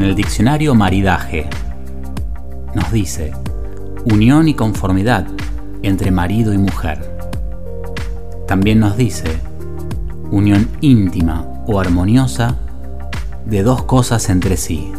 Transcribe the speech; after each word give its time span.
En 0.00 0.06
el 0.06 0.14
diccionario 0.14 0.74
maridaje. 0.74 1.46
Nos 2.74 2.90
dice 2.90 3.32
unión 4.06 4.48
y 4.48 4.54
conformidad 4.54 5.26
entre 5.82 6.10
marido 6.10 6.54
y 6.54 6.58
mujer. 6.58 7.18
También 8.46 8.80
nos 8.80 8.96
dice 8.96 9.38
unión 10.30 10.70
íntima 10.80 11.46
o 11.66 11.78
armoniosa 11.78 12.56
de 13.44 13.62
dos 13.62 13.82
cosas 13.82 14.30
entre 14.30 14.56
sí. 14.56 14.90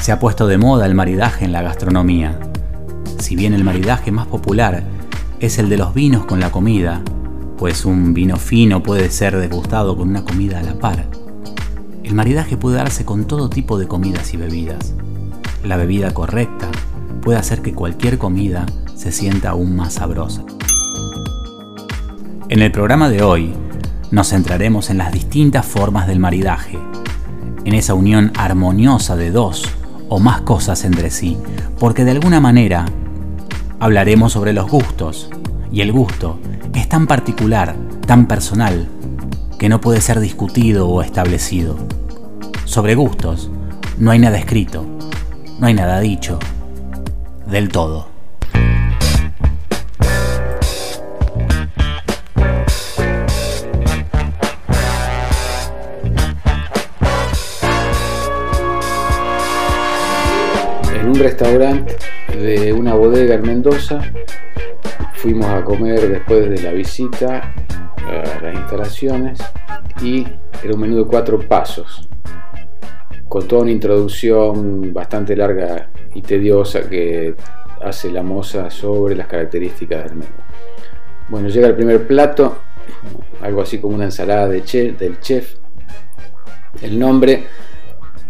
Se 0.00 0.10
ha 0.10 0.18
puesto 0.18 0.46
de 0.46 0.56
moda 0.56 0.86
el 0.86 0.94
maridaje 0.94 1.44
en 1.44 1.52
la 1.52 1.60
gastronomía. 1.60 2.40
Si 3.18 3.36
bien 3.36 3.52
el 3.52 3.62
maridaje 3.62 4.10
más 4.10 4.26
popular 4.26 4.84
es 5.38 5.58
el 5.58 5.68
de 5.68 5.76
los 5.76 5.92
vinos 5.92 6.24
con 6.24 6.40
la 6.40 6.50
comida, 6.50 7.02
pues 7.58 7.84
un 7.84 8.14
vino 8.14 8.36
fino 8.36 8.82
puede 8.82 9.10
ser 9.10 9.36
degustado 9.36 9.98
con 9.98 10.08
una 10.08 10.24
comida 10.24 10.60
a 10.60 10.62
la 10.62 10.78
par. 10.78 11.25
El 12.06 12.14
maridaje 12.14 12.56
puede 12.56 12.76
darse 12.76 13.04
con 13.04 13.24
todo 13.24 13.50
tipo 13.50 13.78
de 13.78 13.88
comidas 13.88 14.32
y 14.32 14.36
bebidas. 14.36 14.94
La 15.64 15.76
bebida 15.76 16.14
correcta 16.14 16.68
puede 17.20 17.36
hacer 17.36 17.62
que 17.62 17.74
cualquier 17.74 18.16
comida 18.16 18.64
se 18.94 19.10
sienta 19.10 19.50
aún 19.50 19.74
más 19.74 19.94
sabrosa. 19.94 20.44
En 22.48 22.62
el 22.62 22.70
programa 22.70 23.10
de 23.10 23.24
hoy 23.24 23.52
nos 24.12 24.28
centraremos 24.28 24.88
en 24.88 24.98
las 24.98 25.10
distintas 25.10 25.66
formas 25.66 26.06
del 26.06 26.20
maridaje, 26.20 26.78
en 27.64 27.74
esa 27.74 27.94
unión 27.94 28.30
armoniosa 28.38 29.16
de 29.16 29.32
dos 29.32 29.64
o 30.08 30.20
más 30.20 30.42
cosas 30.42 30.84
entre 30.84 31.10
sí, 31.10 31.36
porque 31.80 32.04
de 32.04 32.12
alguna 32.12 32.38
manera 32.38 32.84
hablaremos 33.80 34.32
sobre 34.32 34.52
los 34.52 34.70
gustos, 34.70 35.28
y 35.72 35.80
el 35.80 35.90
gusto 35.90 36.38
es 36.72 36.88
tan 36.88 37.08
particular, 37.08 37.74
tan 38.06 38.28
personal, 38.28 38.86
que 39.58 39.68
no 39.68 39.80
puede 39.80 40.00
ser 40.00 40.20
discutido 40.20 40.88
o 40.88 41.02
establecido. 41.02 41.76
Sobre 42.64 42.94
gustos 42.94 43.50
no 43.98 44.10
hay 44.10 44.18
nada 44.18 44.38
escrito, 44.38 44.84
no 45.58 45.66
hay 45.66 45.74
nada 45.74 46.00
dicho, 46.00 46.38
del 47.46 47.68
todo. 47.68 48.14
en 60.92 61.08
un 61.08 61.18
restaurante 61.18 61.96
de 62.36 62.72
una 62.72 62.94
bodega 62.94 63.36
en 63.36 63.42
Mendoza. 63.42 64.00
Fuimos 65.14 65.46
a 65.46 65.64
comer 65.64 66.08
después 66.08 66.50
de 66.50 66.60
la 66.62 66.72
visita 66.72 67.54
las 68.42 68.54
instalaciones 68.54 69.38
y 70.02 70.26
era 70.62 70.74
un 70.74 70.80
menú 70.80 70.98
de 70.98 71.04
cuatro 71.04 71.38
pasos, 71.38 72.08
con 73.28 73.46
toda 73.46 73.62
una 73.62 73.70
introducción 73.70 74.92
bastante 74.92 75.36
larga 75.36 75.90
y 76.14 76.22
tediosa 76.22 76.88
que 76.88 77.34
hace 77.82 78.10
la 78.10 78.22
moza 78.22 78.70
sobre 78.70 79.14
las 79.14 79.26
características 79.26 80.04
del 80.04 80.16
menú. 80.16 80.32
Bueno, 81.28 81.48
llega 81.48 81.66
el 81.66 81.74
primer 81.74 82.06
plato, 82.06 82.58
algo 83.40 83.62
así 83.62 83.78
como 83.78 83.94
una 83.94 84.04
ensalada 84.04 84.48
del 84.48 84.64
chef. 84.64 85.56
El 86.82 86.98
nombre 86.98 87.44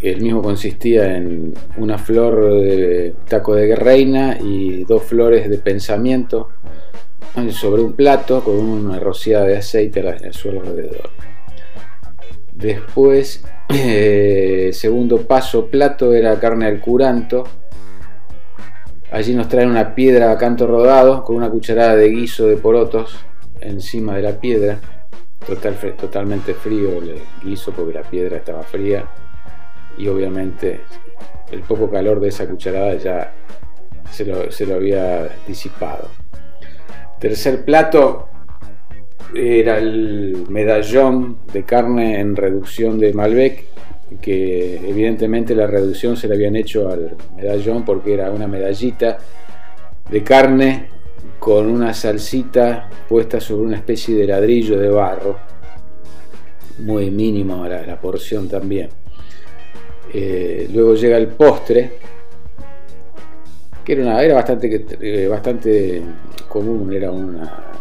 el 0.02 0.20
mismo 0.20 0.42
consistía 0.42 1.16
en 1.16 1.54
una 1.78 1.98
flor 1.98 2.60
de 2.60 3.14
taco 3.28 3.54
de 3.54 3.74
reina 3.74 4.38
y 4.40 4.84
dos 4.84 5.02
flores 5.02 5.48
de 5.48 5.58
pensamiento 5.58 6.50
sobre 7.52 7.82
un 7.82 7.92
plato 7.92 8.42
con 8.42 8.56
una 8.56 8.98
rociada 8.98 9.44
de 9.46 9.58
aceite 9.58 10.00
al 10.00 10.32
suelo 10.32 10.60
alrededor. 10.60 11.10
Después, 12.52 13.44
eh, 13.68 14.70
segundo 14.72 15.26
paso, 15.26 15.66
plato 15.66 16.14
era 16.14 16.38
carne 16.40 16.66
al 16.66 16.80
curanto. 16.80 17.44
Allí 19.10 19.34
nos 19.34 19.48
traen 19.48 19.68
una 19.68 19.94
piedra 19.94 20.30
a 20.30 20.38
canto 20.38 20.66
rodado 20.66 21.22
con 21.22 21.36
una 21.36 21.50
cucharada 21.50 21.94
de 21.96 22.08
guiso 22.08 22.46
de 22.46 22.56
porotos 22.56 23.16
encima 23.60 24.16
de 24.16 24.22
la 24.22 24.40
piedra. 24.40 24.80
Total, 25.46 25.76
totalmente 25.96 26.54
frío 26.54 26.98
el 26.98 27.20
guiso 27.44 27.70
porque 27.72 27.94
la 27.94 28.02
piedra 28.02 28.38
estaba 28.38 28.62
fría 28.62 29.06
y 29.96 30.08
obviamente 30.08 30.80
el 31.52 31.60
poco 31.60 31.90
calor 31.90 32.18
de 32.20 32.28
esa 32.28 32.48
cucharada 32.48 32.96
ya 32.96 33.32
se 34.10 34.24
lo, 34.24 34.50
se 34.50 34.66
lo 34.66 34.74
había 34.76 35.28
disipado. 35.46 36.08
Tercer 37.18 37.64
plato 37.64 38.28
era 39.34 39.78
el 39.78 40.44
medallón 40.48 41.38
de 41.52 41.64
carne 41.64 42.20
en 42.20 42.36
reducción 42.36 42.98
de 42.98 43.12
Malbec, 43.12 43.64
que 44.20 44.76
evidentemente 44.76 45.54
la 45.54 45.66
reducción 45.66 46.16
se 46.16 46.28
le 46.28 46.34
habían 46.34 46.56
hecho 46.56 46.88
al 46.88 47.16
medallón 47.34 47.84
porque 47.84 48.14
era 48.14 48.30
una 48.30 48.46
medallita 48.46 49.18
de 50.08 50.22
carne 50.22 50.88
con 51.38 51.66
una 51.66 51.92
salsita 51.92 52.88
puesta 53.08 53.40
sobre 53.40 53.66
una 53.66 53.76
especie 53.76 54.14
de 54.14 54.26
ladrillo 54.26 54.78
de 54.78 54.88
barro, 54.88 55.36
muy 56.78 57.10
mínima 57.10 57.68
la, 57.68 57.84
la 57.86 58.00
porción 58.00 58.48
también. 58.48 58.88
Eh, 60.12 60.68
luego 60.72 60.94
llega 60.94 61.16
el 61.16 61.28
postre, 61.28 61.92
que 63.86 63.92
era, 63.92 64.02
una, 64.02 64.20
era 64.20 64.34
bastante, 64.34 64.84
eh, 65.00 65.28
bastante 65.28 66.02
común, 66.48 66.92
era 66.92 67.12
una, 67.12 67.72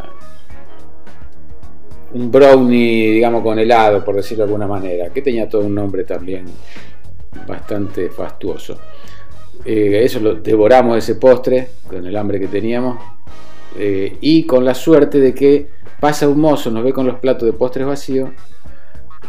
un 2.14 2.32
brownie, 2.32 3.12
digamos, 3.14 3.42
con 3.42 3.58
helado, 3.58 4.06
por 4.06 4.16
decirlo 4.16 4.44
de 4.44 4.50
alguna 4.52 4.68
manera, 4.68 5.10
que 5.10 5.24
tenía 5.24 5.50
todo 5.50 5.66
un 5.66 5.74
nombre 5.74 6.04
también 6.04 6.46
bastante 7.48 8.10
fastuoso. 8.10 8.78
Eh, 9.66 10.02
eso 10.04 10.20
lo 10.20 10.36
devoramos 10.36 11.00
ese 11.00 11.16
postre 11.16 11.70
con 11.88 12.06
el 12.06 12.16
hambre 12.16 12.40
que 12.40 12.48
teníamos 12.50 13.00
eh, 13.76 14.16
y 14.22 14.46
con 14.46 14.64
la 14.64 14.76
suerte 14.76 15.20
de 15.20 15.34
que 15.34 15.70
pasa 16.00 16.30
un 16.30 16.40
mozo, 16.40 16.70
nos 16.70 16.84
ve 16.84 16.94
con 16.94 17.08
los 17.08 17.18
platos 17.18 17.48
de 17.48 17.54
postres 17.54 17.88
vacíos 17.88 18.30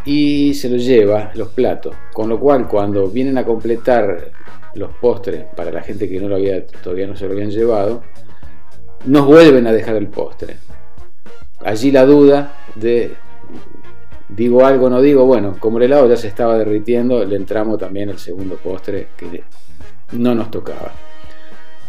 y 0.05 0.53
se 0.53 0.69
los 0.69 0.85
lleva 0.85 1.33
los 1.37 1.49
platos. 1.49 1.95
Con 2.13 2.29
lo 2.29 2.39
cual, 2.39 2.69
cuando 2.69 3.09
vienen 3.09 3.39
a 3.39 3.47
completar 3.47 4.31
los 4.77 4.91
postres 5.01 5.45
para 5.57 5.71
la 5.71 5.83
gente 5.83 6.09
que 6.09 6.21
no 6.21 6.29
lo 6.29 6.37
había, 6.37 6.67
todavía 6.67 7.07
no 7.07 7.17
se 7.17 7.27
lo 7.27 7.33
habían 7.33 7.51
llevado, 7.51 8.03
nos 9.05 9.27
vuelven 9.27 9.67
a 9.67 9.73
dejar 9.73 9.97
el 9.97 10.09
postre. 10.09 10.57
Allí 11.61 11.91
la 11.91 12.05
duda 12.05 12.55
de 12.75 13.15
digo 14.29 14.65
algo, 14.65 14.91
no 14.91 15.01
digo, 15.01 15.25
bueno, 15.25 15.57
como 15.59 15.79
el 15.79 15.85
helado 15.85 16.09
ya 16.09 16.17
se 16.17 16.29
estaba 16.29 16.59
derritiendo, 16.59 17.25
le 17.25 17.37
entramos 17.37 17.79
también 17.79 18.11
el 18.11 18.19
segundo 18.19 18.57
postre 18.57 19.09
que 19.17 19.45
no 20.13 20.35
nos 20.35 20.51
tocaba. 20.51 20.93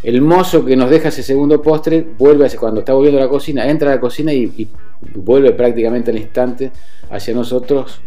El 0.03 0.21
mozo 0.21 0.63
que 0.63 0.75
nos 0.75 0.89
deja 0.89 1.09
ese 1.09 1.23
segundo 1.23 1.61
postre 1.61 2.05
vuelve 2.17 2.49
cuando 2.55 2.81
está 2.81 2.93
volviendo 2.93 3.19
a 3.19 3.23
la 3.23 3.29
cocina, 3.29 3.67
entra 3.67 3.91
a 3.91 3.95
la 3.95 4.01
cocina 4.01 4.31
y, 4.31 4.69
vuelve 5.15 5.51
prácticamente 5.51 6.11
al 6.11 6.17
instante 6.17 6.71
hacia 7.09 7.33
nosotros 7.33 8.01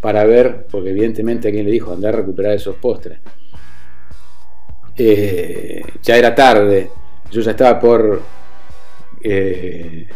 para 0.00 0.24
ver, 0.24 0.66
porque 0.70 0.90
evidentemente 0.90 1.48
a 1.48 1.50
quien 1.50 1.64
le 1.64 1.72
dijo 1.72 1.92
andar 1.92 2.14
a 2.14 2.18
recuperar 2.18 2.52
esos 2.52 2.76
postres. 2.76 3.18
Eh, 5.00 5.80
ya 6.02 6.16
era 6.16 6.34
tarde, 6.34 6.90
yo 7.30 7.40
ya 7.40 7.52
estaba 7.52 7.78
por 7.78 8.20
eh, 9.22 10.08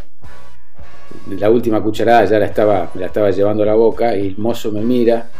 la 1.38 1.50
última 1.50 1.80
cucharada, 1.80 2.24
ya 2.24 2.40
la 2.40 2.46
estaba, 2.46 2.90
me 2.92 3.00
la 3.00 3.06
estaba 3.06 3.30
llevando 3.30 3.62
a 3.62 3.66
la 3.66 3.74
boca 3.74 4.16
y 4.16 4.26
el 4.26 4.38
mozo 4.38 4.72
me 4.72 4.80
mira 4.80 5.30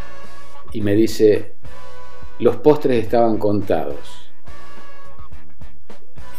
y 0.73 0.81
me 0.81 0.95
dice, 0.95 1.55
los 2.39 2.57
postres 2.59 3.03
estaban 3.03 3.37
contados. 3.37 3.99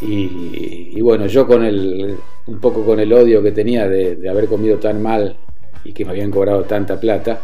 Y, 0.00 1.00
bueno, 1.00 1.26
yo 1.26 1.46
con 1.46 1.64
el, 1.64 2.18
un 2.46 2.60
poco 2.60 2.84
con 2.84 3.00
el 3.00 3.12
odio 3.12 3.42
que 3.42 3.52
tenía 3.52 3.88
de, 3.88 4.28
haber 4.28 4.48
comido 4.48 4.78
tan 4.78 5.02
mal 5.02 5.36
y 5.84 5.92
que 5.92 6.04
me 6.04 6.10
habían 6.10 6.30
cobrado 6.30 6.64
tanta 6.64 6.98
plata, 6.98 7.40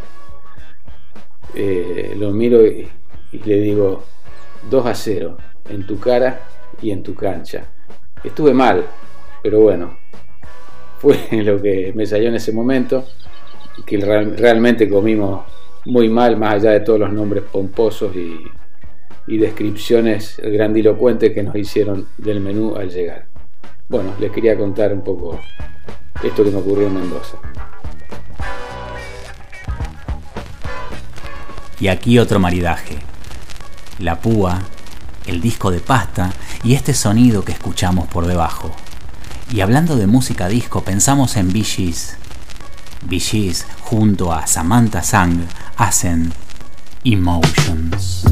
eh, 1.55 2.15
lo 2.19 2.31
miro 2.33 2.67
y, 2.67 2.89
le 3.33 3.61
digo 3.61 4.05
2 4.69 4.87
a 4.87 4.95
0 4.95 5.50
en 5.71 5.87
tu 5.87 5.99
cara 5.99 6.41
y 6.83 6.91
en 6.91 7.03
tu 7.03 7.15
cancha. 7.15 7.65
Estuve 8.23 8.53
mal, 8.53 8.85
pero 9.43 9.61
bueno, 9.61 9.97
fue 10.99 11.17
lo 11.43 11.61
que 11.61 11.93
me 11.95 12.07
salió 12.07 12.29
en 12.29 12.35
ese 12.35 12.53
momento, 12.53 13.05
que 13.87 13.97
realmente 13.99 14.89
comimos 14.89 15.45
muy 15.87 16.09
mal, 16.09 16.37
más 16.37 16.55
allá 16.55 16.73
de 16.73 16.81
todos 16.81 17.01
los 17.01 17.13
nombres 17.13 17.45
pomposos 17.45 18.15
y, 18.15 18.39
descripciones 19.27 20.41
grandilocuentes 20.43 21.33
que 21.33 21.45
nos 21.45 21.55
hicieron 21.55 22.09
del 22.19 22.41
menú 22.41 22.75
al 22.75 22.91
llegar. 22.91 23.27
Bueno, 23.89 24.13
les 24.19 24.33
quería 24.33 24.59
contar 24.59 24.93
un 24.93 25.05
poco 25.05 25.39
esto 26.21 26.43
que 26.43 26.51
me 26.51 26.59
ocurrió 26.59 26.89
en 26.89 26.95
Mendoza. 26.95 27.39
Y 31.79 31.87
aquí 31.87 32.19
otro 32.19 32.41
maridaje. 32.41 32.97
La 34.01 34.19
púa, 34.21 34.61
el 35.31 35.41
disco 35.41 35.71
de 35.71 35.81
pasta 35.81 36.33
y 36.65 36.75
este 36.75 36.93
sonido 36.93 37.45
que 37.45 37.53
escuchamos 37.53 38.09
por 38.09 38.27
debajo. 38.27 38.71
Y 39.53 39.61
hablando 39.61 39.97
de 39.97 40.07
música 40.07 40.49
disco, 40.49 40.83
pensamos 40.83 41.37
en 41.37 41.53
Bee 41.53 41.65
Gees. 41.65 42.17
junto 43.81 44.33
a 44.33 44.47
Samantha 44.47 45.03
Sang 45.03 45.47
hacen 45.77 46.33
Emotions. 47.05 48.25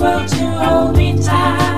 Taking 0.00 0.92
me 0.96 1.69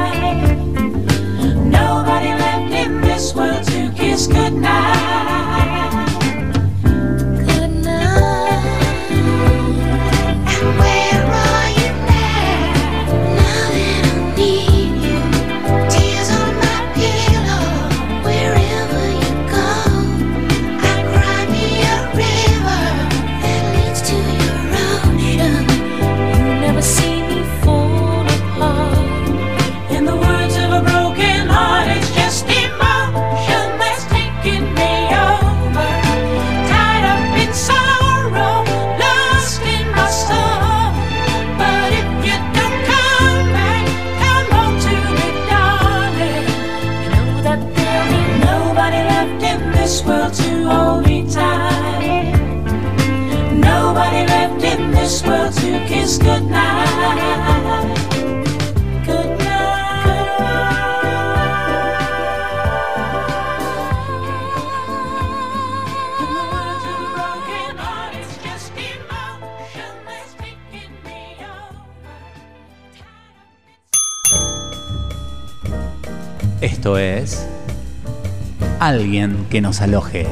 que 79.53 79.61
nos 79.61 79.83
aloje, 79.83 80.27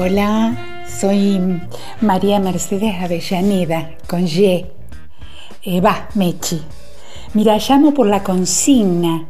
Hola, 0.00 0.84
soy 0.86 1.40
María 2.02 2.38
Mercedes 2.38 2.94
Avellaneda, 3.02 3.96
con 4.06 4.28
Y. 4.28 4.64
Eh, 5.64 5.80
va, 5.80 6.08
Mechi. 6.14 6.62
Mira, 7.34 7.58
llamo 7.58 7.92
por 7.92 8.06
la 8.06 8.22
consigna. 8.22 9.26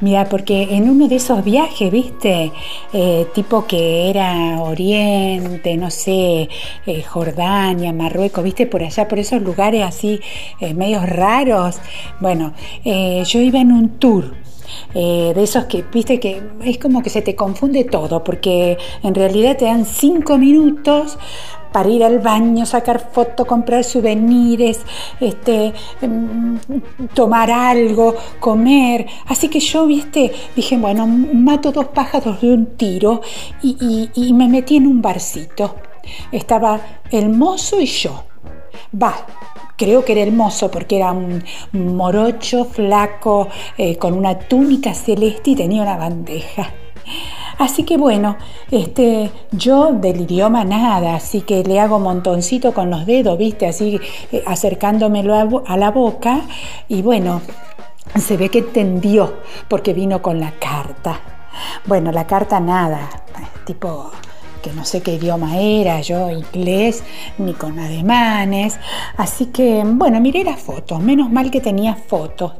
Mira, 0.00 0.28
porque 0.28 0.76
en 0.76 0.88
uno 0.88 1.08
de 1.08 1.16
esos 1.16 1.42
viajes, 1.42 1.90
viste, 1.90 2.52
Eh, 2.92 3.26
tipo 3.34 3.66
que 3.66 4.08
era 4.08 4.62
Oriente, 4.62 5.76
no 5.76 5.90
sé, 5.90 6.48
eh, 6.86 7.02
Jordania, 7.02 7.92
Marruecos, 7.92 8.44
viste, 8.44 8.66
por 8.66 8.84
allá, 8.84 9.08
por 9.08 9.18
esos 9.18 9.42
lugares 9.42 9.82
así, 9.82 10.20
eh, 10.60 10.72
medios 10.72 11.04
raros. 11.08 11.80
Bueno, 12.20 12.52
eh, 12.84 13.24
yo 13.26 13.40
iba 13.40 13.58
en 13.58 13.72
un 13.72 13.98
tour 13.98 14.45
eh, 14.94 15.32
de 15.34 15.42
esos 15.42 15.64
que, 15.64 15.82
viste, 15.82 16.20
que 16.20 16.42
es 16.64 16.78
como 16.78 17.02
que 17.02 17.10
se 17.10 17.22
te 17.22 17.34
confunde 17.34 17.84
todo, 17.84 18.22
porque 18.24 18.78
en 19.02 19.14
realidad 19.14 19.56
te 19.56 19.66
dan 19.66 19.84
cinco 19.84 20.38
minutos 20.38 21.18
para 21.72 21.90
ir 21.90 22.02
al 22.04 22.20
baño, 22.20 22.64
sacar 22.64 23.10
fotos, 23.12 23.46
comprar 23.46 23.84
souvenirs, 23.84 24.80
este, 25.20 25.74
mm, 26.00 26.56
tomar 27.14 27.50
algo, 27.50 28.14
comer. 28.40 29.06
Así 29.26 29.48
que 29.48 29.60
yo, 29.60 29.86
viste, 29.86 30.32
dije, 30.54 30.78
bueno, 30.78 31.06
mato 31.06 31.72
dos 31.72 31.88
pájaros 31.88 32.40
de 32.40 32.52
un 32.52 32.66
tiro 32.76 33.20
y 33.62 34.32
me 34.32 34.48
metí 34.48 34.76
en 34.76 34.86
un 34.86 35.02
barcito. 35.02 35.76
Estaba 36.32 36.80
el 37.10 37.28
mozo 37.28 37.80
y 37.80 37.86
yo. 37.86 38.24
Va, 38.94 39.14
creo 39.76 40.04
que 40.04 40.12
era 40.12 40.22
el 40.22 40.32
mozo 40.32 40.70
porque 40.70 40.96
era 40.96 41.12
un 41.12 41.42
morocho, 41.72 42.64
flaco, 42.64 43.48
eh, 43.76 43.96
con 43.96 44.14
una 44.14 44.38
túnica 44.38 44.94
celeste 44.94 45.50
y 45.50 45.56
tenía 45.56 45.82
una 45.82 45.96
bandeja. 45.96 46.72
Así 47.58 47.84
que 47.84 47.96
bueno, 47.96 48.36
este, 48.70 49.30
yo 49.50 49.92
del 49.92 50.22
idioma 50.22 50.64
nada, 50.64 51.14
así 51.14 51.40
que 51.40 51.64
le 51.64 51.80
hago 51.80 51.98
montoncito 51.98 52.74
con 52.74 52.90
los 52.90 53.06
dedos, 53.06 53.38
viste, 53.38 53.66
así 53.66 53.98
eh, 54.30 54.42
acercándomelo 54.46 55.34
a, 55.34 55.72
a 55.72 55.76
la 55.78 55.90
boca 55.90 56.42
y 56.88 57.00
bueno, 57.00 57.40
se 58.18 58.36
ve 58.36 58.50
que 58.50 58.58
entendió 58.58 59.40
porque 59.68 59.94
vino 59.94 60.20
con 60.20 60.38
la 60.38 60.52
carta. 60.52 61.20
Bueno, 61.86 62.12
la 62.12 62.26
carta 62.26 62.60
nada, 62.60 63.08
tipo 63.64 64.10
que 64.66 64.72
no 64.72 64.84
sé 64.84 65.00
qué 65.00 65.14
idioma 65.14 65.58
era, 65.60 66.00
yo 66.00 66.28
inglés, 66.28 67.04
ni 67.38 67.54
con 67.54 67.78
ademanes. 67.78 68.76
Así 69.16 69.46
que, 69.46 69.84
bueno, 69.86 70.20
miré 70.20 70.42
las 70.42 70.60
fotos, 70.60 71.00
menos 71.00 71.30
mal 71.30 71.52
que 71.52 71.60
tenía 71.60 71.94
fotos 71.94 72.54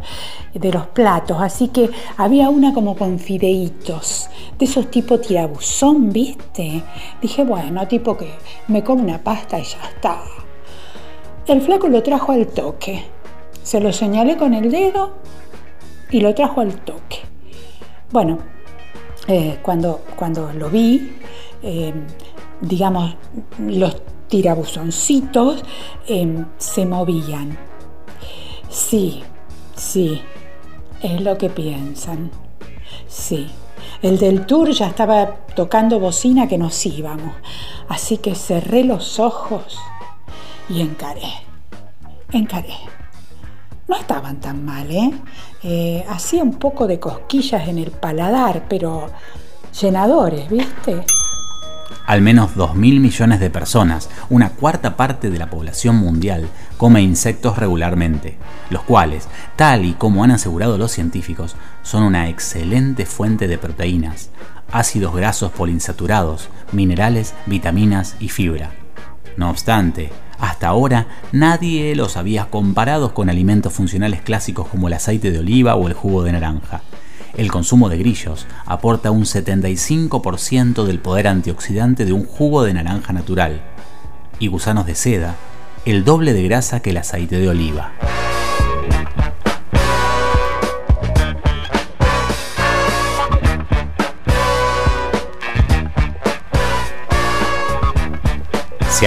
de 0.54 0.72
los 0.72 0.86
platos, 0.86 1.38
así 1.40 1.68
que 1.68 1.90
había 2.16 2.48
una 2.48 2.72
como 2.72 2.96
con 2.96 3.18
fideitos, 3.18 4.30
de 4.56 4.64
esos 4.66 4.88
tipo 4.88 5.18
tirabuzón, 5.18 6.12
¿viste? 6.12 6.80
Dije, 7.20 7.42
bueno, 7.42 7.88
tipo 7.88 8.16
que 8.16 8.30
me 8.68 8.84
como 8.84 9.02
una 9.02 9.18
pasta 9.18 9.58
y 9.58 9.64
ya 9.64 9.80
está. 9.88 10.20
El 11.48 11.60
flaco 11.60 11.88
lo 11.88 12.04
trajo 12.04 12.30
al 12.30 12.46
toque. 12.46 13.04
Se 13.64 13.80
lo 13.80 13.92
señalé 13.92 14.36
con 14.36 14.54
el 14.54 14.70
dedo 14.70 15.16
y 16.10 16.20
lo 16.20 16.34
trajo 16.36 16.60
al 16.60 16.76
toque. 16.84 17.18
Bueno, 18.12 18.38
eh, 19.28 19.58
cuando, 19.60 20.02
cuando 20.14 20.52
lo 20.52 20.70
vi, 20.70 21.16
eh, 21.62 21.92
digamos, 22.60 23.14
los 23.58 23.96
tirabuzoncitos 24.28 25.62
eh, 26.08 26.44
se 26.58 26.86
movían. 26.86 27.58
Sí, 28.68 29.22
sí, 29.74 30.20
es 31.02 31.20
lo 31.20 31.38
que 31.38 31.48
piensan. 31.48 32.30
Sí, 33.08 33.48
el 34.02 34.18
del 34.18 34.46
tour 34.46 34.70
ya 34.70 34.88
estaba 34.88 35.36
tocando 35.54 35.98
bocina 35.98 36.48
que 36.48 36.58
nos 36.58 36.84
íbamos, 36.84 37.34
así 37.88 38.18
que 38.18 38.34
cerré 38.34 38.84
los 38.84 39.18
ojos 39.18 39.78
y 40.68 40.80
encaré, 40.80 41.32
encaré. 42.32 42.74
No 43.88 43.96
estaban 43.96 44.40
tan 44.40 44.64
mal, 44.64 44.90
¿eh? 44.90 45.12
Eh, 45.62 46.04
Hacía 46.08 46.42
un 46.42 46.54
poco 46.54 46.86
de 46.88 46.98
cosquillas 46.98 47.68
en 47.68 47.78
el 47.78 47.92
paladar, 47.92 48.64
pero 48.68 49.06
llenadores, 49.80 50.48
¿viste? 50.50 51.04
Al 52.06 52.22
menos 52.22 52.54
2.000 52.54 53.00
millones 53.00 53.40
de 53.40 53.50
personas, 53.50 54.08
una 54.30 54.50
cuarta 54.50 54.96
parte 54.96 55.28
de 55.28 55.38
la 55.38 55.50
población 55.50 55.96
mundial, 55.96 56.48
come 56.76 57.02
insectos 57.02 57.58
regularmente, 57.58 58.38
los 58.70 58.82
cuales, 58.82 59.28
tal 59.56 59.84
y 59.84 59.94
como 59.94 60.22
han 60.22 60.30
asegurado 60.30 60.78
los 60.78 60.92
científicos, 60.92 61.56
son 61.82 62.04
una 62.04 62.28
excelente 62.28 63.06
fuente 63.06 63.48
de 63.48 63.58
proteínas, 63.58 64.30
ácidos 64.70 65.16
grasos 65.16 65.50
poliinsaturados, 65.50 66.48
minerales, 66.70 67.34
vitaminas 67.46 68.14
y 68.20 68.28
fibra. 68.28 68.70
No 69.36 69.50
obstante, 69.50 70.12
hasta 70.38 70.68
ahora 70.68 71.08
nadie 71.32 71.96
los 71.96 72.16
había 72.16 72.46
comparado 72.46 73.14
con 73.14 73.30
alimentos 73.30 73.72
funcionales 73.72 74.22
clásicos 74.22 74.68
como 74.68 74.86
el 74.86 74.94
aceite 74.94 75.32
de 75.32 75.40
oliva 75.40 75.74
o 75.74 75.88
el 75.88 75.94
jugo 75.94 76.22
de 76.22 76.32
naranja. 76.32 76.82
El 77.36 77.50
consumo 77.52 77.90
de 77.90 77.98
grillos 77.98 78.46
aporta 78.64 79.10
un 79.10 79.24
75% 79.24 80.84
del 80.84 80.98
poder 81.00 81.28
antioxidante 81.28 82.06
de 82.06 82.12
un 82.12 82.24
jugo 82.24 82.64
de 82.64 82.72
naranja 82.72 83.12
natural 83.12 83.60
y 84.38 84.46
gusanos 84.46 84.86
de 84.86 84.94
seda 84.94 85.36
el 85.84 86.02
doble 86.04 86.32
de 86.32 86.42
grasa 86.42 86.80
que 86.80 86.90
el 86.90 86.96
aceite 86.96 87.38
de 87.38 87.48
oliva. 87.48 87.92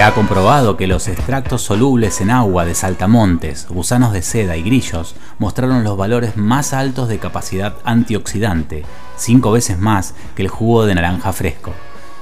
Se 0.00 0.04
ha 0.04 0.14
comprobado 0.14 0.78
que 0.78 0.86
los 0.86 1.08
extractos 1.08 1.60
solubles 1.60 2.22
en 2.22 2.30
agua 2.30 2.64
de 2.64 2.74
saltamontes, 2.74 3.66
gusanos 3.68 4.14
de 4.14 4.22
seda 4.22 4.56
y 4.56 4.62
grillos 4.62 5.14
mostraron 5.38 5.84
los 5.84 5.98
valores 5.98 6.38
más 6.38 6.72
altos 6.72 7.06
de 7.06 7.18
capacidad 7.18 7.74
antioxidante, 7.84 8.86
cinco 9.18 9.52
veces 9.52 9.78
más 9.78 10.14
que 10.34 10.40
el 10.40 10.48
jugo 10.48 10.86
de 10.86 10.94
naranja 10.94 11.34
fresco, 11.34 11.74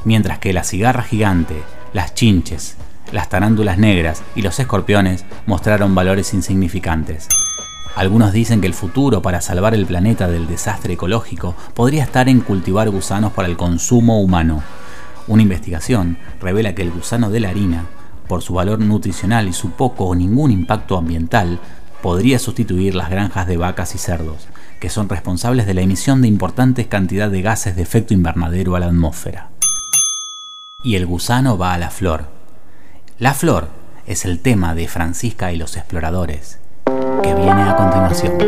mientras 0.03 0.41
que 0.41 0.53
la 0.53 0.65
cigarra 0.65 1.05
gigante, 1.05 1.63
las 1.93 2.15
chinches, 2.15 2.77
las 3.13 3.29
tarántulas 3.29 3.79
negras 3.79 4.25
y 4.35 4.43
los 4.43 4.59
escorpiones 4.59 5.25
mostraron 5.47 5.95
valores 5.95 6.35
insignificantes. 6.35 7.29
Algunos 7.95 8.33
dicen 8.33 8.61
que 8.61 8.67
el 8.67 8.75
futuro 8.75 9.23
para 9.23 9.41
salvar 9.41 9.75
el 9.75 9.87
planeta 9.87 10.27
del 10.27 10.49
desastre 10.49 10.95
ecológico 10.95 11.55
podría 11.75 12.03
estar 12.03 12.29
en 12.29 12.41
cultivar 12.41 12.91
gusanos 12.91 13.33
para 13.35 13.47
el 13.47 13.57
consumo 13.57 14.21
humano. 14.21 14.65
Una 15.29 15.43
investigación 15.43 16.17
revela 16.41 16.75
que 16.75 16.83
el 16.83 16.91
gusano 16.91 17.29
de 17.29 17.41
la 17.41 17.51
harina, 17.51 17.85
por 18.29 18.43
su 18.43 18.55
valor 18.55 18.81
nutricional 18.81 19.47
y 19.47 19.53
su 19.53 19.71
poco 19.73 20.07
o 20.07 20.15
ningún 20.15 20.51
impacto 20.51 20.97
ambiental, 20.97 21.61
podría 22.03 22.39
sustituir 22.39 22.95
las 22.95 23.11
granjas 23.11 23.47
de 23.47 23.59
vacas 23.59 23.95
y 23.95 23.99
cerdos, 23.99 24.49
que 24.81 24.89
son 24.89 25.09
responsables 25.09 25.67
de 25.67 25.75
la 25.75 25.83
emisión 25.83 26.23
de 26.23 26.29
importantes 26.29 26.87
cantidades 26.87 27.33
de 27.33 27.43
gases 27.43 27.77
de 27.77 27.83
efecto 27.83 28.15
invernadero 28.15 28.75
a 28.75 28.81
la 28.81 28.87
atmósfera. 28.87 29.51
Y 30.83 30.97
el 30.97 31.07
gusano 31.07 31.59
va 31.59 31.75
a 31.75 31.79
la 31.79 31.91
flor. 31.91 32.27
La 33.19 33.35
flor 33.35 33.69
es 34.07 34.25
el 34.25 34.41
tema 34.41 34.75
de 34.75 34.89
Francisca 34.89 35.53
y 35.53 35.57
los 35.57 35.77
exploradores, 35.77 36.59
que 37.23 37.35
viene 37.35 37.63
a 37.63 37.77
continuación. 37.77 38.39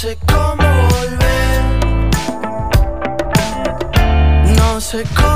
Sé 0.00 0.16
cómo 0.26 0.66
volver. 0.88 1.62
No 4.56 4.80
sé 4.80 5.04
cómo. 5.14 5.29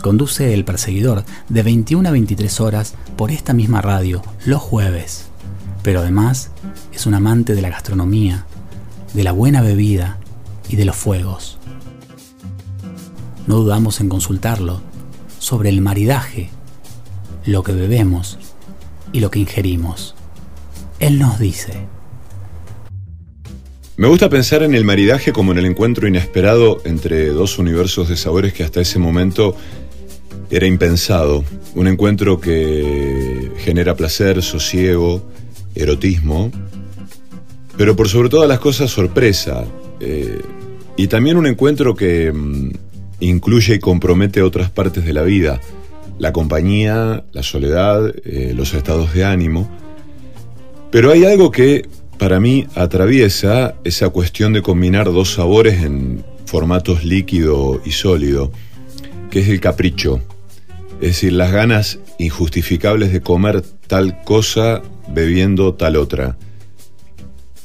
Conduce 0.00 0.54
El 0.54 0.64
Perseguidor 0.64 1.24
de 1.50 1.62
21 1.62 2.08
a 2.08 2.12
23 2.12 2.60
horas 2.60 2.94
por 3.16 3.30
esta 3.30 3.52
misma 3.52 3.82
radio 3.82 4.22
los 4.46 4.62
jueves. 4.62 5.26
Pero 5.82 6.00
además 6.00 6.50
es 6.92 7.04
un 7.04 7.12
amante 7.12 7.54
de 7.54 7.60
la 7.60 7.68
gastronomía, 7.68 8.46
de 9.12 9.24
la 9.24 9.32
buena 9.32 9.60
bebida 9.60 10.18
y 10.70 10.76
de 10.76 10.86
los 10.86 10.96
fuegos. 10.96 11.58
No 13.46 13.56
dudamos 13.56 14.00
en 14.00 14.08
consultarlo 14.08 14.80
sobre 15.38 15.68
el 15.68 15.82
maridaje, 15.82 16.48
lo 17.44 17.62
que 17.62 17.72
bebemos 17.72 18.38
y 19.12 19.20
lo 19.20 19.30
que 19.30 19.40
ingerimos. 19.40 20.14
Él 20.98 21.18
nos 21.18 21.38
dice, 21.38 21.86
Me 23.96 24.08
gusta 24.08 24.28
pensar 24.28 24.64
en 24.64 24.74
el 24.74 24.84
maridaje 24.84 25.32
como 25.32 25.52
en 25.52 25.58
el 25.58 25.66
encuentro 25.66 26.08
inesperado 26.08 26.82
entre 26.84 27.28
dos 27.28 27.60
universos 27.60 28.08
de 28.08 28.16
sabores 28.16 28.52
que 28.52 28.64
hasta 28.64 28.80
ese 28.80 28.98
momento 28.98 29.54
era 30.50 30.66
impensado. 30.66 31.44
Un 31.76 31.86
encuentro 31.86 32.40
que 32.40 33.52
genera 33.58 33.94
placer, 33.94 34.42
sosiego, 34.42 35.22
erotismo, 35.76 36.50
pero 37.76 37.94
por 37.94 38.08
sobre 38.08 38.28
todas 38.28 38.48
las 38.48 38.58
cosas 38.58 38.90
sorpresa. 38.90 39.64
eh, 40.00 40.40
y 40.96 41.06
también 41.06 41.36
un 41.36 41.46
encuentro 41.46 41.94
que 41.94 42.32
mm, 42.32 42.70
incluye 43.20 43.74
y 43.74 43.78
compromete 43.78 44.42
otras 44.42 44.70
partes 44.70 45.04
de 45.04 45.12
la 45.12 45.22
vida. 45.22 45.60
La 46.18 46.32
compañía, 46.32 47.24
la 47.32 47.42
soledad, 47.44 48.12
eh, 48.24 48.52
los 48.56 48.74
estados 48.74 49.14
de 49.14 49.24
ánimo. 49.24 49.68
Pero 50.90 51.10
hay 51.10 51.24
algo 51.24 51.50
que 51.50 51.88
para 52.18 52.40
mí 52.40 52.66
atraviesa 52.74 53.74
esa 53.84 54.08
cuestión 54.10 54.52
de 54.52 54.62
combinar 54.62 55.06
dos 55.06 55.34
sabores 55.34 55.82
en 55.82 56.24
formatos 56.46 57.04
líquido 57.04 57.80
y 57.84 57.90
sólido, 57.92 58.52
que 59.30 59.40
es 59.40 59.48
el 59.48 59.60
capricho. 59.60 60.20
Es 61.00 61.08
decir, 61.08 61.32
las 61.32 61.52
ganas 61.52 61.98
injustificables 62.18 63.12
de 63.12 63.20
comer 63.20 63.62
tal 63.86 64.22
cosa 64.22 64.82
bebiendo 65.08 65.74
tal 65.74 65.96
otra. 65.96 66.36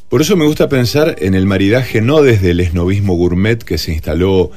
Por 0.10 0.22
eso 0.22 0.36
me 0.36 0.46
gusta 0.46 0.70
pensar 0.70 1.16
en 1.20 1.36
el 1.36 1.46
maridaje 1.46 2.02
no 2.02 2.22
desde 2.24 2.52
el 2.52 2.60
esnovismo 2.60 3.14
gourmet 3.14 3.64
que 3.64 3.78
se 3.78 3.94
instaló 3.94 4.50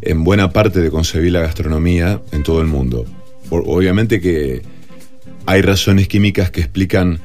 en 0.00 0.22
buena 0.22 0.52
parte 0.52 0.80
de 0.80 0.90
concebir 0.90 1.32
la 1.32 1.40
gastronomía 1.40 2.20
en 2.30 2.44
todo 2.44 2.60
el 2.60 2.68
mundo. 2.68 3.04
Obviamente 3.50 4.20
que 4.20 4.62
hay 5.44 5.60
razones 5.60 6.08
químicas 6.08 6.50
que 6.50 6.60
explican, 6.60 7.20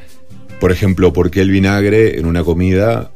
por 0.60 0.72
ejemplo, 0.72 1.14
por 1.14 1.32
qué 1.32 1.42
el 1.42 1.52
vinagre 1.52 2.20
en 2.20 2.26
una 2.26 2.44
comida 2.44 3.12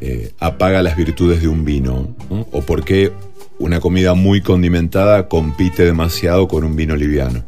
eh, 0.00 0.32
apaga 0.38 0.82
las 0.82 0.96
virtudes 0.96 1.42
de 1.42 1.48
un 1.48 1.64
vino, 1.64 2.14
¿no? 2.28 2.46
o 2.52 2.62
por 2.62 2.84
qué 2.84 3.12
una 3.58 3.80
comida 3.80 4.14
muy 4.14 4.40
condimentada 4.40 5.28
compite 5.28 5.84
demasiado 5.84 6.48
con 6.48 6.64
un 6.64 6.74
vino 6.74 6.96
liviano. 6.96 7.44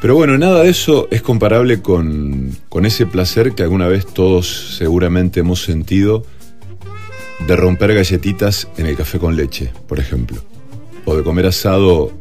Pero 0.00 0.14
bueno, 0.14 0.36
nada 0.36 0.62
de 0.62 0.70
eso 0.70 1.08
es 1.10 1.22
comparable 1.22 1.80
con, 1.80 2.56
con 2.68 2.86
ese 2.86 3.06
placer 3.06 3.52
que 3.52 3.62
alguna 3.62 3.88
vez 3.88 4.06
todos 4.06 4.76
seguramente 4.76 5.40
hemos 5.40 5.62
sentido 5.62 6.24
de 7.46 7.56
romper 7.56 7.94
galletitas 7.94 8.68
en 8.76 8.86
el 8.86 8.96
café 8.96 9.18
con 9.18 9.34
leche, 9.34 9.72
por 9.88 9.98
ejemplo, 9.98 10.42
o 11.04 11.16
de 11.16 11.22
comer 11.22 11.46
asado 11.46 12.12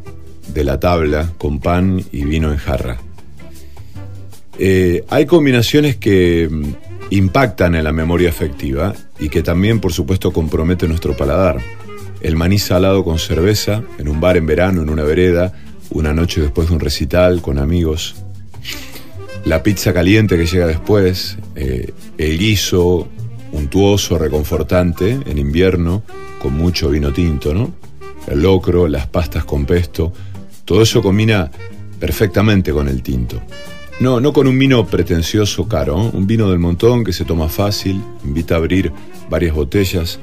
de 0.47 0.63
la 0.63 0.79
tabla 0.79 1.33
con 1.37 1.59
pan 1.59 2.03
y 2.11 2.23
vino 2.23 2.51
en 2.51 2.57
jarra. 2.57 2.99
Eh, 4.59 5.03
hay 5.09 5.25
combinaciones 5.25 5.97
que 5.97 6.47
mm, 6.49 6.63
impactan 7.09 7.75
en 7.75 7.83
la 7.83 7.91
memoria 7.91 8.29
afectiva 8.29 8.93
y 9.19 9.29
que 9.29 9.43
también, 9.43 9.79
por 9.79 9.93
supuesto, 9.93 10.31
comprometen 10.31 10.89
nuestro 10.89 11.15
paladar. 11.15 11.59
El 12.21 12.35
maní 12.35 12.59
salado 12.59 13.03
con 13.03 13.19
cerveza, 13.19 13.83
en 13.97 14.07
un 14.07 14.21
bar 14.21 14.37
en 14.37 14.45
verano, 14.45 14.81
en 14.81 14.89
una 14.89 15.03
vereda, 15.03 15.53
una 15.89 16.13
noche 16.13 16.41
después 16.41 16.69
de 16.69 16.75
un 16.75 16.79
recital 16.79 17.41
con 17.41 17.59
amigos. 17.59 18.15
La 19.45 19.61
pizza 19.61 19.93
caliente 19.93 20.37
que 20.37 20.45
llega 20.45 20.67
después, 20.67 21.37
eh, 21.55 21.91
el 22.17 22.37
guiso 22.37 23.09
untuoso, 23.51 24.17
reconfortante, 24.17 25.19
en 25.25 25.37
invierno, 25.37 26.03
con 26.41 26.53
mucho 26.53 26.89
vino 26.89 27.11
tinto, 27.11 27.53
¿no? 27.53 27.73
El 28.27 28.41
locro, 28.41 28.87
las 28.87 29.07
pastas 29.07 29.43
con 29.45 29.65
pesto, 29.65 30.13
todo 30.65 30.81
eso 30.81 31.01
combina 31.01 31.51
perfectamente 31.99 32.71
con 32.71 32.87
el 32.87 33.03
tinto. 33.03 33.41
No, 34.03 34.19
no 34.19 34.33
con 34.33 34.47
un 34.47 34.59
vino 34.59 34.85
pretencioso 34.85 35.65
caro, 35.69 35.95
¿eh? 35.97 36.09
un 36.11 36.27
vino 36.27 36.49
del 36.49 36.59
montón 36.59 37.05
que 37.05 37.13
se 37.13 37.23
toma 37.23 37.47
fácil, 37.47 38.03
invita 38.25 38.55
a 38.55 38.57
abrir 38.57 38.91
varias 39.29 39.55
botellas. 39.55 40.19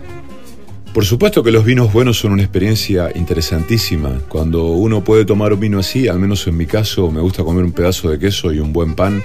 Por 0.92 1.06
supuesto 1.06 1.42
que 1.42 1.50
los 1.50 1.64
vinos 1.64 1.90
buenos 1.90 2.18
son 2.18 2.32
una 2.32 2.42
experiencia 2.42 3.10
interesantísima. 3.14 4.20
Cuando 4.28 4.66
uno 4.66 5.02
puede 5.02 5.24
tomar 5.24 5.54
un 5.54 5.60
vino 5.60 5.78
así, 5.78 6.08
al 6.08 6.18
menos 6.18 6.46
en 6.46 6.58
mi 6.58 6.66
caso, 6.66 7.10
me 7.10 7.22
gusta 7.22 7.42
comer 7.42 7.64
un 7.64 7.72
pedazo 7.72 8.10
de 8.10 8.18
queso 8.18 8.52
y 8.52 8.58
un 8.58 8.74
buen 8.74 8.94
pan 8.94 9.22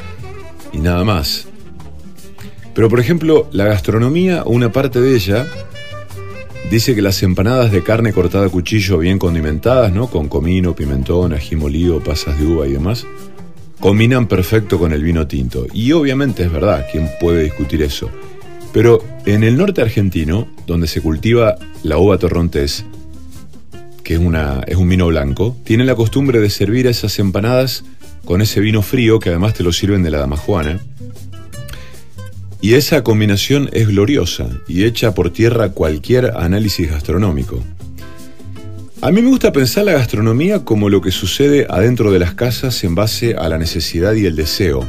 y 0.71 0.77
nada 0.77 1.03
más. 1.03 1.49
Pero 2.73 2.87
por 2.87 3.01
ejemplo, 3.01 3.49
la 3.51 3.65
gastronomía, 3.65 4.43
una 4.45 4.71
parte 4.71 5.01
de 5.01 5.15
ella, 5.17 5.45
dice 6.71 6.95
que 6.95 7.01
las 7.01 7.21
empanadas 7.23 7.73
de 7.73 7.83
carne 7.83 8.13
cortada 8.13 8.45
a 8.45 8.49
cuchillo 8.49 8.99
bien 8.99 9.19
condimentadas, 9.19 9.91
¿no? 9.91 10.07
Con 10.07 10.29
comino, 10.29 10.73
pimentón, 10.73 11.33
ají 11.33 11.57
molido, 11.57 11.99
pasas 11.99 12.39
de 12.39 12.45
uva 12.45 12.65
y 12.67 12.71
demás, 12.71 13.05
combinan 13.79 14.27
perfecto 14.27 14.79
con 14.79 14.93
el 14.93 15.03
vino 15.03 15.27
tinto. 15.27 15.67
Y 15.73 15.91
obviamente 15.91 16.43
es 16.43 16.51
verdad, 16.51 16.85
¿quién 16.91 17.09
puede 17.19 17.43
discutir 17.43 17.81
eso? 17.81 18.09
Pero 18.73 19.03
en 19.25 19.43
el 19.43 19.57
norte 19.57 19.81
argentino 19.81 20.47
donde 20.67 20.87
se 20.87 21.01
cultiva 21.01 21.55
la 21.83 21.97
uva 21.97 22.17
torrontés, 22.17 22.85
que 24.03 24.15
es, 24.15 24.19
una, 24.19 24.61
es 24.67 24.75
un 24.75 24.89
vino 24.89 25.07
blanco, 25.07 25.55
tienen 25.63 25.87
la 25.87 25.95
costumbre 25.95 26.39
de 26.39 26.49
servir 26.49 26.87
esas 26.87 27.17
empanadas 27.19 27.85
con 28.25 28.41
ese 28.41 28.59
vino 28.59 28.81
frío 28.81 29.19
que 29.19 29.29
además 29.29 29.53
te 29.53 29.63
lo 29.63 29.71
sirven 29.71 30.03
de 30.03 30.11
la 30.11 30.19
damajuana. 30.19 30.79
Y 32.61 32.73
esa 32.73 33.03
combinación 33.03 33.69
es 33.73 33.87
gloriosa 33.87 34.49
y 34.67 34.85
echa 34.85 35.13
por 35.13 35.31
tierra 35.31 35.69
cualquier 35.69 36.33
análisis 36.35 36.89
gastronómico. 36.89 37.63
A 39.01 39.11
mí 39.11 39.21
me 39.21 39.29
gusta 39.29 39.51
pensar 39.51 39.83
la 39.83 39.91
gastronomía 39.91 40.63
como 40.63 40.89
lo 40.89 41.01
que 41.01 41.11
sucede 41.11 41.67
adentro 41.69 42.11
de 42.11 42.19
las 42.19 42.33
casas 42.33 42.83
en 42.83 42.95
base 42.95 43.35
a 43.35 43.49
la 43.49 43.57
necesidad 43.57 44.13
y 44.13 44.25
el 44.25 44.35
deseo. 44.35 44.85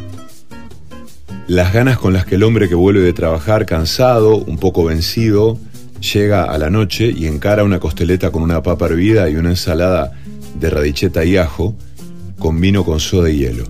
Las 1.49 1.73
ganas 1.73 1.99
con 1.99 2.13
las 2.13 2.25
que 2.25 2.37
el 2.37 2.45
hombre 2.45 2.69
que 2.69 2.77
vuelve 2.77 3.01
de 3.01 3.13
trabajar 3.13 3.67
cansado, 3.67 4.37
un 4.37 4.59
poco 4.59 4.85
vencido, 4.85 5.59
llega 6.01 6.45
a 6.45 6.57
la 6.57 6.71
noche 6.71 7.13
y 7.15 7.27
encara 7.27 7.65
una 7.65 7.81
costeleta 7.81 8.31
con 8.31 8.43
una 8.43 8.63
papa 8.63 8.87
hervida 8.87 9.29
y 9.29 9.37
una 9.37 9.51
ensalada 9.51 10.13
de 10.59 10.71
radicheta 10.71 11.25
y 11.25 11.37
ajo, 11.37 11.75
con 12.39 12.61
vino 12.61 12.85
con 12.85 13.01
soda 13.01 13.29
y 13.29 13.39
hielo. 13.39 13.65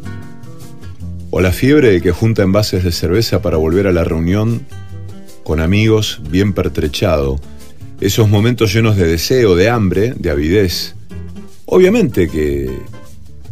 O 1.31 1.41
la 1.41 1.53
fiebre 1.53 1.91
de 1.91 2.01
que 2.01 2.13
junta 2.13 2.43
envases 2.43 2.85
de 2.85 2.93
cerveza 2.93 3.43
para 3.43 3.57
volver 3.57 3.87
a 3.87 3.93
la 3.93 4.05
reunión 4.05 4.67
con 5.45 5.61
amigos 5.61 6.21
bien 6.31 6.53
pertrechado, 6.53 7.41
esos 8.01 8.29
momentos 8.29 8.73
llenos 8.73 8.97
de 8.97 9.07
deseo, 9.07 9.57
de 9.57 9.71
hambre, 9.71 10.15
de 10.17 10.31
avidez. 10.31 10.95
Obviamente 11.65 12.29
que 12.29 12.71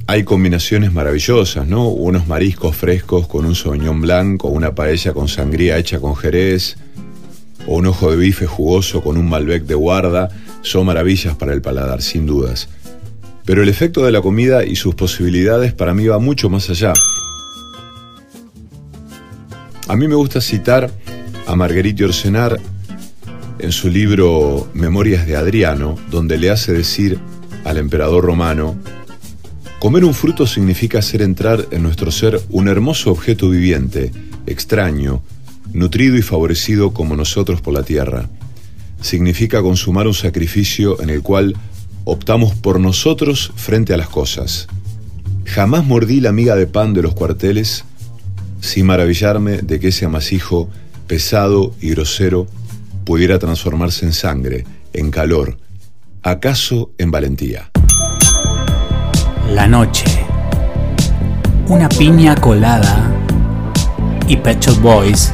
hay 0.07 0.23
combinaciones 0.23 0.93
maravillosas, 0.93 1.67
¿no? 1.67 1.89
Unos 1.89 2.27
mariscos 2.27 2.77
frescos 2.77 3.27
con 3.27 3.47
un 3.47 3.55
soñón 3.55 4.03
blanco, 4.03 4.49
una 4.49 4.75
paella 4.75 5.13
con 5.13 5.29
sangría 5.29 5.79
hecha 5.79 5.99
con 5.99 6.15
jerez, 6.15 6.77
o 7.67 7.77
un 7.77 7.87
ojo 7.87 8.11
de 8.11 8.19
bife 8.19 8.47
jugoso 8.47 9.03
con 9.03 9.17
un 9.17 9.29
Malbec 9.29 9.65
de 9.65 9.75
guarda, 9.75 10.29
son 10.61 10.87
maravillas 10.87 11.37
para 11.37 11.55
el 11.55 11.63
paladar, 11.63 12.03
sin 12.03 12.27
dudas. 12.27 12.69
Pero 13.47 13.63
el 13.63 13.69
efecto 13.69 14.05
de 14.05 14.13
la 14.13 14.21
comida 14.21 14.65
y 14.65 14.77
sus 14.77 14.95
posibilidades 14.95 15.73
para 15.73 15.95
mí 15.95 16.07
va 16.07 16.19
mucho 16.19 16.51
más 16.51 16.69
allá. 16.69 16.93
A 19.89 19.97
mí 19.97 20.09
me 20.09 20.15
gusta 20.15 20.41
citar 20.41 20.91
a 21.47 21.57
Marguerite 21.57 22.05
Orsenar 22.05 22.59
en 23.65 23.73
su 23.73 23.89
libro 23.89 24.69
Memorias 24.75 25.27
de 25.27 25.37
Adriano, 25.37 25.97
donde 26.11 26.37
le 26.37 26.51
hace 26.51 26.75
decir 26.75 27.19
al 27.65 27.79
emperador 27.79 28.23
romano, 28.23 28.77
comer 29.79 30.05
un 30.05 30.13
fruto 30.13 30.47
significa 30.47 30.99
hacer 30.99 31.23
entrar 31.23 31.67
en 31.71 31.83
nuestro 31.83 32.11
ser 32.11 32.43
un 32.51 32.69
hermoso 32.69 33.11
objeto 33.11 33.49
viviente, 33.49 34.13
extraño, 34.47 35.23
nutrido 35.73 36.19
y 36.19 36.23
favorecido 36.23 36.93
como 36.93 37.17
nosotros 37.17 37.63
por 37.63 37.73
la 37.73 37.83
tierra. 37.83 38.29
Significa 39.01 39.63
consumar 39.63 40.07
un 40.07 40.15
sacrificio 40.15 41.01
en 41.01 41.09
el 41.09 41.23
cual 41.23 41.57
optamos 42.05 42.55
por 42.55 42.79
nosotros 42.79 43.51
frente 43.57 43.95
a 43.95 43.97
las 43.97 44.11
cosas. 44.11 44.69
Jamás 45.47 45.87
mordí 45.87 46.21
la 46.21 46.33
miga 46.33 46.55
de 46.55 46.67
pan 46.67 46.93
de 46.93 47.01
los 47.01 47.15
cuarteles 47.15 47.87
sin 48.61 48.85
maravillarme 48.85 49.63
de 49.63 49.81
que 49.81 49.89
ese 49.89 50.05
amasijo 50.05 50.69
pesado 51.07 51.75
y 51.81 51.91
grosero 51.91 52.47
pudiera 53.05 53.39
transformarse 53.39 54.05
en 54.05 54.13
sangre, 54.13 54.65
en 54.93 55.11
calor, 55.11 55.59
acaso 56.23 56.93
en 56.99 57.11
valentía. 57.11 57.71
La 59.51 59.67
noche. 59.67 60.07
Una 61.69 61.89
piña 61.89 62.35
colada 62.35 63.11
y 64.27 64.37
Pet 64.37 64.61
Shop 64.61 64.81
Boys 64.81 65.33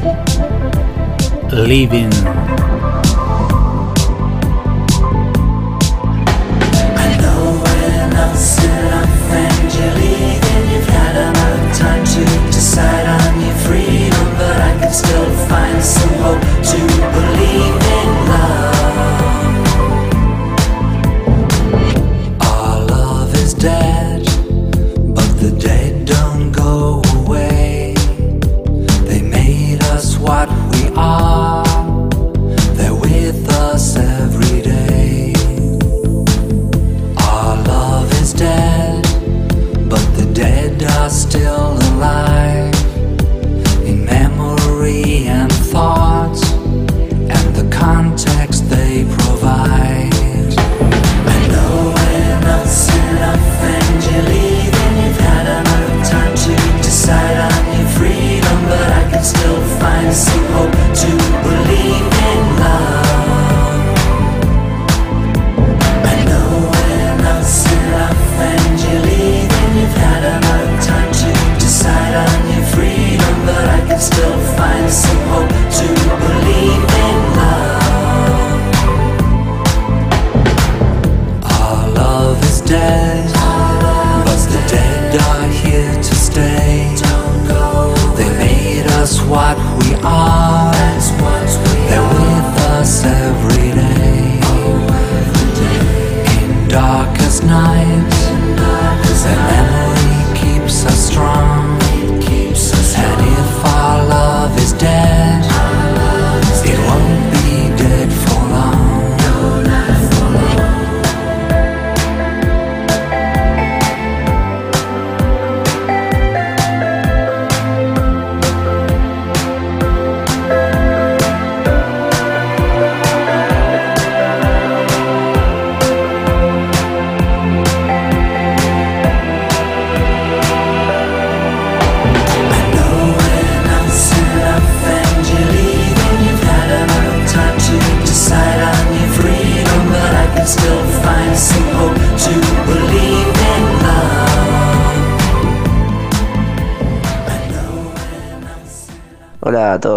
Living. 1.51 2.09
Decide 12.61 13.07
on 13.07 13.30
still 14.91 15.47
find 15.47 15.81
some 15.81 16.09
hope 16.19 16.41
to 16.41 16.79
believe 17.13 17.75
in 17.97 18.30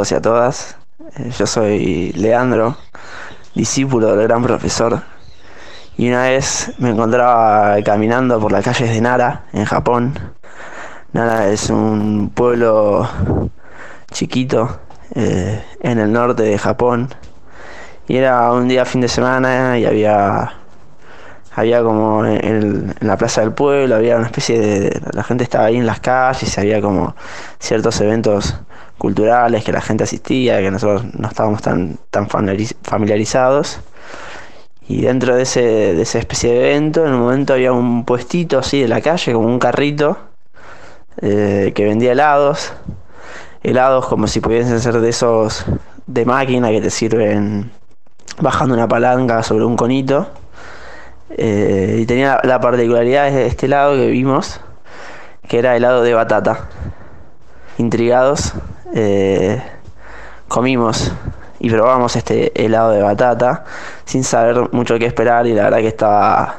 todos 0.05 0.12
y 0.12 0.14
a 0.17 0.21
todas. 0.21 0.77
Eh, 1.17 1.31
Yo 1.38 1.47
soy 1.47 2.12
Leandro, 2.12 2.77
discípulo 3.55 4.14
del 4.14 4.29
gran 4.29 4.43
profesor. 4.43 5.01
Y 5.97 6.09
una 6.09 6.25
vez 6.25 6.73
me 6.79 6.90
encontraba 6.90 7.77
caminando 7.83 8.38
por 8.38 8.53
las 8.53 8.64
calles 8.64 8.90
de 8.90 9.01
Nara, 9.01 9.47
en 9.55 9.64
Japón. 9.64 10.19
Nara 11.14 11.49
es 11.49 11.71
un 11.71 12.31
pueblo 12.35 13.09
chiquito 14.12 14.79
eh, 15.14 15.64
en 15.81 15.99
el 15.99 16.12
norte 16.12 16.43
de 16.43 16.59
Japón. 16.59 17.09
Y 18.07 18.17
era 18.19 18.53
un 18.53 18.69
día 18.69 18.85
fin 18.85 19.01
de 19.01 19.09
semana 19.09 19.79
y 19.79 19.87
había 19.87 20.53
había 21.57 21.83
como 21.83 22.27
en, 22.27 22.95
la 23.01 23.17
plaza 23.17 23.40
del 23.40 23.53
pueblo, 23.53 23.95
había 23.95 24.17
una 24.17 24.27
especie 24.27 24.61
de... 24.61 25.01
La 25.12 25.23
gente 25.23 25.45
estaba 25.45 25.67
ahí 25.67 25.77
en 25.77 25.87
las 25.87 26.01
calles, 26.01 26.59
había 26.59 26.81
como 26.83 27.14
ciertos 27.59 28.01
eventos 28.01 28.59
culturales, 28.98 29.64
que 29.64 29.72
la 29.72 29.80
gente 29.80 30.04
asistía, 30.04 30.61
que 30.61 30.70
nosotros 30.70 31.04
no 31.14 31.28
estábamos 31.28 31.62
tan, 31.62 31.98
tan 32.11 32.28
familiariz- 32.28 32.76
familiarizados. 32.83 33.80
Y 34.87 35.02
dentro 35.02 35.35
de 35.35 35.42
ese, 35.42 35.62
de 35.62 36.02
esa 36.02 36.18
especie 36.18 36.52
de 36.52 36.70
evento, 36.70 37.07
en 37.07 37.14
un 37.14 37.20
momento 37.20 37.54
había 37.54 37.72
un 37.72 38.04
puestito 38.04 38.59
así 38.59 38.80
de 38.83 38.88
la 38.88 39.00
calle, 39.00 39.33
como 39.33 39.46
un 39.48 39.59
carrito, 39.59 40.18
eh, 41.22 41.72
que 41.74 41.85
vendía 41.85 42.12
helados. 42.12 42.72
Helados 43.62 44.07
como 44.07 44.26
si 44.26 44.40
pudiesen 44.40 44.78
ser 44.80 45.00
de 45.00 45.09
esos 45.09 45.64
de 46.07 46.26
máquina 46.26 46.68
que 46.70 46.83
te 46.83 46.90
sirven 46.90 47.70
bajando 48.38 48.74
una 48.74 48.87
palanca 48.87 49.42
sobre 49.42 49.64
un 49.64 49.76
conito. 49.76 50.28
Eh, 51.30 51.98
y 52.00 52.07
tenía 52.07 52.40
la 52.44 52.61
particularidad 52.61 53.30
de 53.30 53.46
este 53.46 53.66
helado 53.66 53.94
que 53.94 54.07
vimos, 54.09 54.61
que 55.48 55.59
era 55.59 55.74
helado 55.76 56.02
de 56.02 56.12
batata. 56.12 56.68
Intrigados, 57.78 58.52
eh, 58.92 59.62
comimos 60.49 61.12
y 61.61 61.70
probamos 61.70 62.14
este 62.16 62.53
helado 62.62 62.90
de 62.90 63.03
batata 63.03 63.64
sin 64.05 64.25
saber 64.25 64.73
mucho 64.73 64.99
qué 64.99 65.07
esperar 65.07 65.47
y 65.47 65.55
la 65.55 65.64
verdad 65.64 65.79
que 65.79 65.88
estaba, 65.88 66.57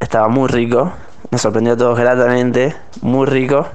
estaba 0.00 0.28
muy 0.28 0.48
rico. 0.48 0.92
Nos 1.30 1.42
sorprendió 1.42 1.74
a 1.74 1.76
todos 1.76 1.98
gratamente, 1.98 2.74
muy 3.02 3.26
rico. 3.26 3.66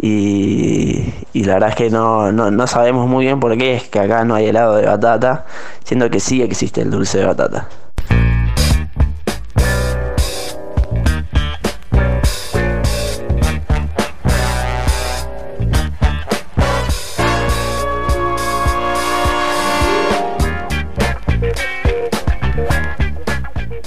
Y, 0.00 1.12
y 1.34 1.44
la 1.44 1.54
verdad 1.54 1.68
es 1.70 1.76
que 1.76 1.90
no, 1.90 2.32
no, 2.32 2.50
no 2.50 2.66
sabemos 2.66 3.08
muy 3.08 3.26
bien 3.26 3.40
por 3.40 3.56
qué 3.58 3.74
es 3.74 3.88
que 3.88 4.00
acá 4.00 4.24
no 4.24 4.34
hay 4.34 4.46
helado 4.46 4.76
de 4.76 4.86
batata, 4.86 5.44
siendo 5.84 6.08
que 6.08 6.18
sí 6.18 6.42
existe 6.42 6.80
el 6.80 6.90
dulce 6.90 7.18
de 7.18 7.26
batata. 7.26 7.68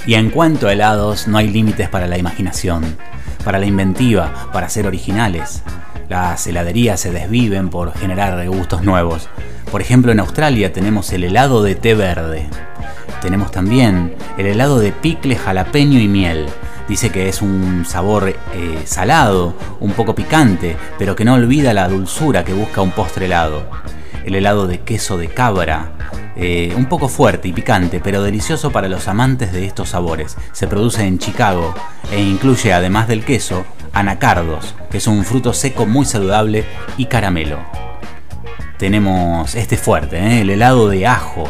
Y 0.06 0.14
en 0.14 0.30
cuanto 0.30 0.68
a 0.68 0.72
helados, 0.72 1.26
no 1.26 1.36
hay 1.36 1.48
límites 1.48 1.88
para 1.88 2.06
la 2.06 2.16
imaginación, 2.16 2.96
para 3.44 3.58
la 3.58 3.66
inventiva, 3.66 4.50
para 4.52 4.68
ser 4.68 4.86
originales. 4.86 5.64
Las 6.08 6.46
heladerías 6.46 7.00
se 7.00 7.10
desviven 7.10 7.70
por 7.70 7.92
generar 7.92 8.46
gustos 8.48 8.82
nuevos. 8.82 9.28
Por 9.72 9.80
ejemplo, 9.80 10.12
en 10.12 10.20
Australia 10.20 10.72
tenemos 10.72 11.12
el 11.12 11.24
helado 11.24 11.62
de 11.64 11.74
té 11.74 11.94
verde. 11.94 12.46
Tenemos 13.20 13.50
también 13.50 14.14
el 14.38 14.46
helado 14.46 14.78
de 14.78 14.92
picle, 14.92 15.34
jalapeño 15.34 15.98
y 15.98 16.06
miel. 16.06 16.46
Dice 16.88 17.10
que 17.10 17.28
es 17.28 17.42
un 17.42 17.84
sabor 17.84 18.28
eh, 18.28 18.82
salado, 18.84 19.54
un 19.80 19.90
poco 19.90 20.14
picante, 20.14 20.76
pero 21.00 21.16
que 21.16 21.24
no 21.24 21.34
olvida 21.34 21.74
la 21.74 21.88
dulzura 21.88 22.44
que 22.44 22.52
busca 22.52 22.80
un 22.80 22.92
postre 22.92 23.26
helado. 23.26 23.68
El 24.26 24.34
helado 24.34 24.66
de 24.66 24.80
queso 24.80 25.16
de 25.16 25.28
cabra, 25.28 25.92
eh, 26.34 26.74
un 26.76 26.86
poco 26.86 27.08
fuerte 27.08 27.46
y 27.46 27.52
picante, 27.52 28.00
pero 28.02 28.22
delicioso 28.24 28.72
para 28.72 28.88
los 28.88 29.06
amantes 29.06 29.52
de 29.52 29.64
estos 29.64 29.90
sabores. 29.90 30.36
Se 30.50 30.66
produce 30.66 31.06
en 31.06 31.20
Chicago 31.20 31.72
e 32.10 32.20
incluye, 32.20 32.72
además 32.72 33.06
del 33.06 33.24
queso, 33.24 33.64
anacardos, 33.92 34.74
que 34.90 34.98
es 34.98 35.06
un 35.06 35.24
fruto 35.24 35.52
seco 35.52 35.86
muy 35.86 36.04
saludable, 36.04 36.64
y 36.96 37.06
caramelo. 37.06 37.60
Tenemos 38.78 39.54
este 39.54 39.76
fuerte, 39.76 40.18
¿eh? 40.18 40.40
el 40.40 40.50
helado 40.50 40.88
de 40.88 41.06
ajo. 41.06 41.44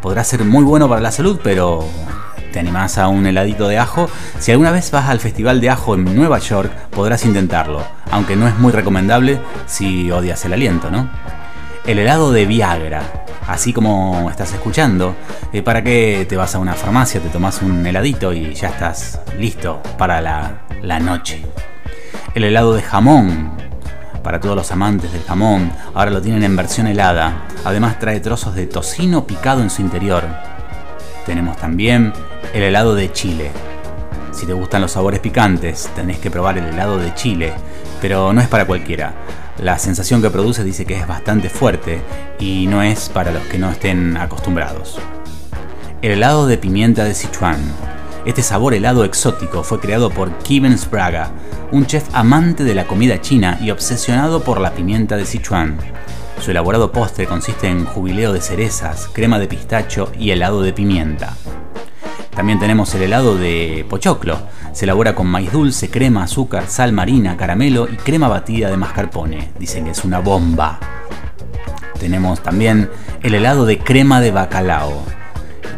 Podrá 0.00 0.22
ser 0.22 0.44
muy 0.44 0.62
bueno 0.62 0.88
para 0.88 1.00
la 1.00 1.10
salud, 1.10 1.40
pero 1.42 1.84
te 2.52 2.60
animás 2.60 2.98
a 2.98 3.08
un 3.08 3.26
heladito 3.26 3.66
de 3.66 3.78
ajo. 3.78 4.08
Si 4.38 4.52
alguna 4.52 4.70
vez 4.70 4.92
vas 4.92 5.08
al 5.08 5.18
Festival 5.18 5.60
de 5.60 5.70
Ajo 5.70 5.96
en 5.96 6.04
Nueva 6.14 6.38
York, 6.38 6.72
podrás 6.90 7.24
intentarlo, 7.24 7.82
aunque 8.12 8.36
no 8.36 8.46
es 8.46 8.56
muy 8.58 8.70
recomendable 8.70 9.40
si 9.66 10.10
odias 10.12 10.44
el 10.44 10.52
aliento, 10.52 10.88
¿no? 10.88 11.10
El 11.86 12.00
helado 12.00 12.32
de 12.32 12.46
Viagra, 12.46 13.24
así 13.46 13.72
como 13.72 14.28
estás 14.28 14.52
escuchando, 14.52 15.14
eh, 15.52 15.62
¿para 15.62 15.84
qué 15.84 16.26
te 16.28 16.36
vas 16.36 16.52
a 16.56 16.58
una 16.58 16.74
farmacia, 16.74 17.20
te 17.20 17.28
tomas 17.28 17.62
un 17.62 17.86
heladito 17.86 18.32
y 18.32 18.54
ya 18.54 18.70
estás 18.70 19.20
listo 19.38 19.80
para 19.96 20.20
la, 20.20 20.62
la 20.82 20.98
noche? 20.98 21.46
El 22.34 22.42
helado 22.42 22.74
de 22.74 22.82
jamón, 22.82 23.52
para 24.24 24.40
todos 24.40 24.56
los 24.56 24.72
amantes 24.72 25.12
del 25.12 25.22
jamón, 25.22 25.70
ahora 25.94 26.10
lo 26.10 26.20
tienen 26.20 26.42
en 26.42 26.56
versión 26.56 26.88
helada. 26.88 27.46
Además 27.64 28.00
trae 28.00 28.18
trozos 28.18 28.56
de 28.56 28.66
tocino 28.66 29.24
picado 29.24 29.62
en 29.62 29.70
su 29.70 29.80
interior. 29.80 30.24
Tenemos 31.24 31.56
también 31.56 32.12
el 32.52 32.64
helado 32.64 32.96
de 32.96 33.12
chile. 33.12 33.52
Si 34.32 34.44
te 34.44 34.54
gustan 34.54 34.82
los 34.82 34.90
sabores 34.90 35.20
picantes, 35.20 35.88
tenés 35.94 36.18
que 36.18 36.32
probar 36.32 36.58
el 36.58 36.66
helado 36.66 36.98
de 36.98 37.14
chile, 37.14 37.52
pero 38.00 38.32
no 38.32 38.40
es 38.40 38.48
para 38.48 38.64
cualquiera. 38.64 39.14
La 39.58 39.78
sensación 39.78 40.20
que 40.20 40.28
produce 40.28 40.64
dice 40.64 40.84
que 40.84 40.98
es 40.98 41.06
bastante 41.06 41.48
fuerte 41.48 42.02
y 42.38 42.66
no 42.66 42.82
es 42.82 43.08
para 43.08 43.32
los 43.32 43.42
que 43.44 43.58
no 43.58 43.70
estén 43.70 44.16
acostumbrados. 44.18 44.98
El 46.02 46.12
helado 46.12 46.46
de 46.46 46.58
pimienta 46.58 47.04
de 47.04 47.14
Sichuan. 47.14 47.58
Este 48.26 48.42
sabor 48.42 48.74
helado 48.74 49.04
exótico 49.04 49.62
fue 49.62 49.80
creado 49.80 50.10
por 50.10 50.30
Kevin 50.38 50.76
Spraga, 50.76 51.30
un 51.72 51.86
chef 51.86 52.04
amante 52.12 52.64
de 52.64 52.74
la 52.74 52.86
comida 52.86 53.20
china 53.22 53.58
y 53.60 53.70
obsesionado 53.70 54.42
por 54.44 54.60
la 54.60 54.72
pimienta 54.74 55.16
de 55.16 55.24
Sichuan. 55.24 55.78
Su 56.40 56.50
elaborado 56.50 56.92
postre 56.92 57.26
consiste 57.26 57.68
en 57.68 57.86
jubileo 57.86 58.34
de 58.34 58.42
cerezas, 58.42 59.08
crema 59.10 59.38
de 59.38 59.46
pistacho 59.46 60.12
y 60.18 60.32
helado 60.32 60.60
de 60.60 60.74
pimienta. 60.74 61.34
También 62.34 62.58
tenemos 62.58 62.94
el 62.94 63.02
helado 63.02 63.38
de 63.38 63.86
pochoclo. 63.88 64.38
Se 64.76 64.84
elabora 64.84 65.14
con 65.14 65.26
maíz 65.26 65.50
dulce, 65.52 65.88
crema, 65.88 66.24
azúcar, 66.24 66.64
sal 66.68 66.92
marina, 66.92 67.34
caramelo 67.38 67.88
y 67.90 67.96
crema 67.96 68.28
batida 68.28 68.68
de 68.68 68.76
mascarpone. 68.76 69.48
Dicen 69.58 69.86
que 69.86 69.92
es 69.92 70.04
una 70.04 70.18
bomba. 70.18 70.78
Tenemos 71.98 72.42
también 72.42 72.90
el 73.22 73.34
helado 73.34 73.64
de 73.64 73.78
crema 73.78 74.20
de 74.20 74.32
bacalao. 74.32 75.02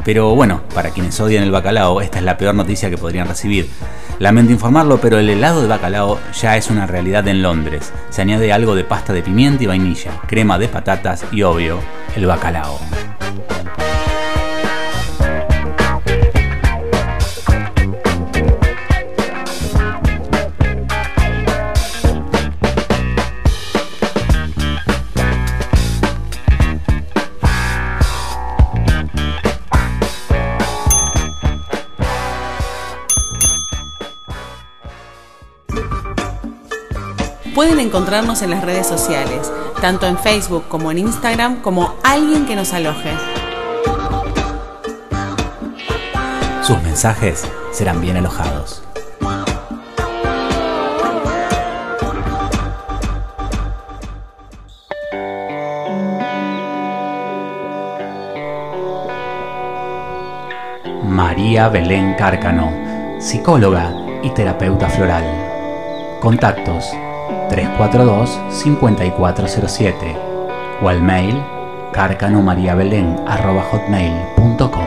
Pero 0.04 0.34
bueno, 0.34 0.62
para 0.74 0.90
quienes 0.90 1.20
odian 1.20 1.44
el 1.44 1.52
bacalao, 1.52 2.00
esta 2.00 2.18
es 2.18 2.24
la 2.24 2.36
peor 2.36 2.56
noticia 2.56 2.90
que 2.90 2.98
podrían 2.98 3.28
recibir. 3.28 3.70
Lamento 4.18 4.50
informarlo, 4.50 5.00
pero 5.00 5.20
el 5.20 5.30
helado 5.30 5.62
de 5.62 5.68
bacalao 5.68 6.18
ya 6.32 6.56
es 6.56 6.68
una 6.68 6.88
realidad 6.88 7.28
en 7.28 7.40
Londres. 7.40 7.92
Se 8.10 8.22
añade 8.22 8.52
algo 8.52 8.74
de 8.74 8.82
pasta 8.82 9.12
de 9.12 9.22
pimienta 9.22 9.62
y 9.62 9.68
vainilla, 9.68 10.20
crema 10.26 10.58
de 10.58 10.66
patatas 10.66 11.24
y 11.30 11.44
obvio, 11.44 11.78
el 12.16 12.26
bacalao. 12.26 12.80
Pueden 37.58 37.80
encontrarnos 37.80 38.42
en 38.42 38.50
las 38.50 38.64
redes 38.64 38.86
sociales, 38.86 39.52
tanto 39.80 40.06
en 40.06 40.16
Facebook 40.16 40.68
como 40.68 40.92
en 40.92 40.98
Instagram, 40.98 41.60
como 41.60 41.96
alguien 42.04 42.46
que 42.46 42.54
nos 42.54 42.72
aloje. 42.72 43.10
Sus 46.62 46.80
mensajes 46.84 47.44
serán 47.72 48.00
bien 48.00 48.16
alojados. 48.16 48.84
María 61.02 61.68
Belén 61.70 62.14
Cárcano, 62.16 63.20
psicóloga 63.20 63.92
y 64.22 64.30
terapeuta 64.30 64.88
floral. 64.88 65.24
Contactos 66.20 66.92
342-5407 67.50 70.16
o 70.82 70.88
al 70.88 71.02
mail 71.02 71.42
carcanomariabelén.com. 71.92 74.86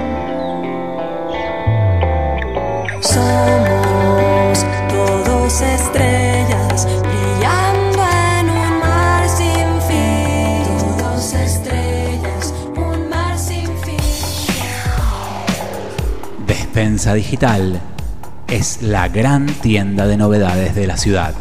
Somos 3.01 4.65
todos 4.89 5.61
estrellas 5.61 6.87
brillando 7.01 8.03
en 8.39 8.49
un 8.49 8.79
mar 8.79 9.27
sin 9.27 9.81
fin. 9.87 10.63
Todos 10.97 11.33
estrellas, 11.33 12.53
un 12.77 13.09
mar 13.09 13.37
sin 13.37 13.67
fin. 13.79 13.97
Despensa 16.47 17.13
Digital 17.13 17.81
es 18.47 18.81
la 18.81 19.07
gran 19.07 19.45
tienda 19.47 20.07
de 20.07 20.17
novedades 20.17 20.75
de 20.75 20.87
la 20.87 20.97
ciudad. 20.97 21.33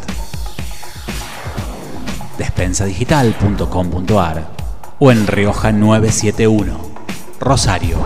O 4.99 5.11
en 5.11 5.25
Rioja 5.25 5.71
971, 5.71 6.77
Rosario. 7.39 8.05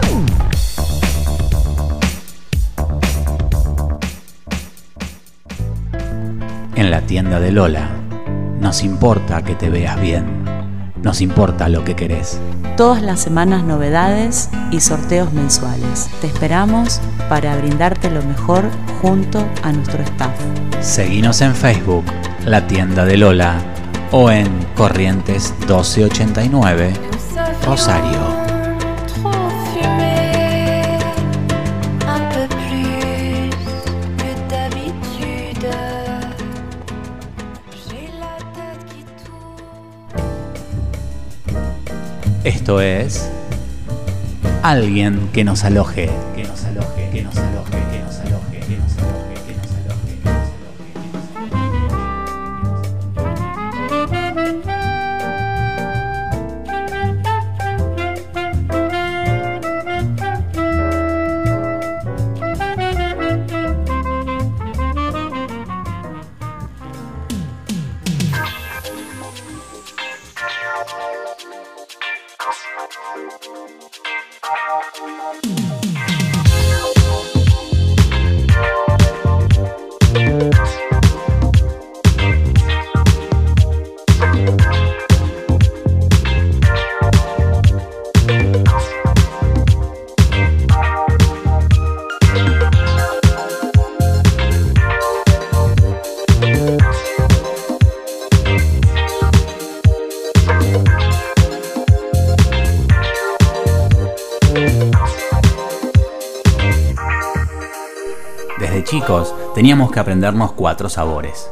En 6.74 6.90
la 6.90 7.02
tienda 7.02 7.42
de 7.42 7.52
Lola, 7.52 7.90
nos 8.58 8.82
importa 8.82 9.44
que 9.44 9.56
te 9.56 9.70
veas 9.70 10.00
bien. 10.00 10.46
nos 11.04 11.20
importa 11.20 11.68
lo 11.68 11.84
que 11.84 11.98
querés. 11.98 12.40
Todas 12.78 13.02
las 13.04 13.20
semanas 13.20 13.64
novedades 13.64 14.50
y 14.72 14.80
sorteos 14.80 15.34
mensuales. 15.34 16.10
Te 16.22 16.28
esperamos 16.28 17.02
para 17.28 17.58
brindarte 17.58 18.10
lo 18.10 18.24
mejor 18.24 18.64
junto 19.02 19.46
a 19.64 19.74
nuestro 19.74 20.02
staff. 20.02 20.32
Seguinos 20.80 21.42
en 21.42 21.54
Facebook, 21.54 22.06
La 22.46 22.66
Tienda 22.66 23.04
de 23.04 23.18
Lola, 23.18 23.75
o 24.18 24.32
en 24.32 24.48
Corrientes 24.76 25.54
1289, 25.68 26.94
Rosario. 27.66 28.46
Esto 42.46 42.80
es 42.80 43.30
Alguien. 44.64 45.30
Que 45.34 45.44
nos 45.44 45.66
aloje, 45.66 46.10
que 109.96 110.02
aprendernos 110.02 110.52
cuatro 110.52 110.90
sabores. 110.90 111.50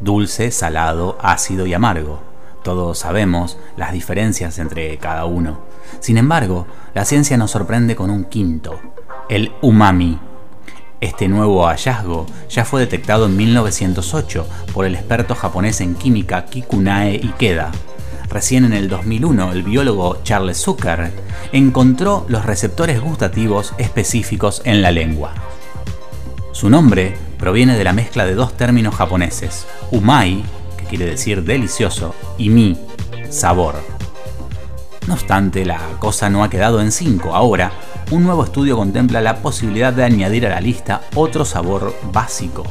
Dulce, 0.00 0.50
salado, 0.50 1.18
ácido 1.20 1.66
y 1.66 1.74
amargo. 1.74 2.18
Todos 2.62 3.00
sabemos 3.00 3.58
las 3.76 3.92
diferencias 3.92 4.58
entre 4.58 4.96
cada 4.96 5.26
uno. 5.26 5.58
Sin 6.00 6.16
embargo, 6.16 6.66
la 6.94 7.04
ciencia 7.04 7.36
nos 7.36 7.50
sorprende 7.50 7.94
con 7.94 8.08
un 8.08 8.24
quinto, 8.24 8.80
el 9.28 9.52
umami. 9.60 10.18
Este 11.02 11.28
nuevo 11.28 11.66
hallazgo 11.66 12.24
ya 12.48 12.64
fue 12.64 12.80
detectado 12.80 13.26
en 13.26 13.36
1908 13.36 14.46
por 14.72 14.86
el 14.86 14.94
experto 14.94 15.34
japonés 15.34 15.82
en 15.82 15.94
química 15.94 16.46
Kikunae 16.46 17.16
Ikeda. 17.16 17.70
Recién 18.30 18.64
en 18.64 18.72
el 18.72 18.88
2001, 18.88 19.52
el 19.52 19.62
biólogo 19.62 20.22
Charles 20.22 20.56
Zucker 20.56 21.12
encontró 21.52 22.24
los 22.28 22.46
receptores 22.46 23.02
gustativos 23.02 23.74
específicos 23.76 24.62
en 24.64 24.80
la 24.80 24.90
lengua. 24.90 25.34
Su 26.52 26.70
nombre 26.70 27.14
proviene 27.44 27.76
de 27.76 27.84
la 27.84 27.92
mezcla 27.92 28.24
de 28.24 28.34
dos 28.34 28.56
términos 28.56 28.94
japoneses, 28.94 29.66
umai, 29.90 30.42
que 30.78 30.86
quiere 30.86 31.04
decir 31.04 31.44
delicioso, 31.44 32.14
y 32.38 32.48
mi, 32.48 32.78
sabor. 33.28 33.74
No 35.06 35.12
obstante, 35.12 35.66
la 35.66 35.78
cosa 35.98 36.30
no 36.30 36.42
ha 36.42 36.48
quedado 36.48 36.80
en 36.80 36.90
cinco. 36.90 37.34
Ahora, 37.34 37.70
un 38.12 38.24
nuevo 38.24 38.44
estudio 38.44 38.78
contempla 38.78 39.20
la 39.20 39.42
posibilidad 39.42 39.92
de 39.92 40.04
añadir 40.04 40.46
a 40.46 40.48
la 40.54 40.60
lista 40.62 41.02
otro 41.16 41.44
sabor 41.44 41.94
básico. 42.10 42.64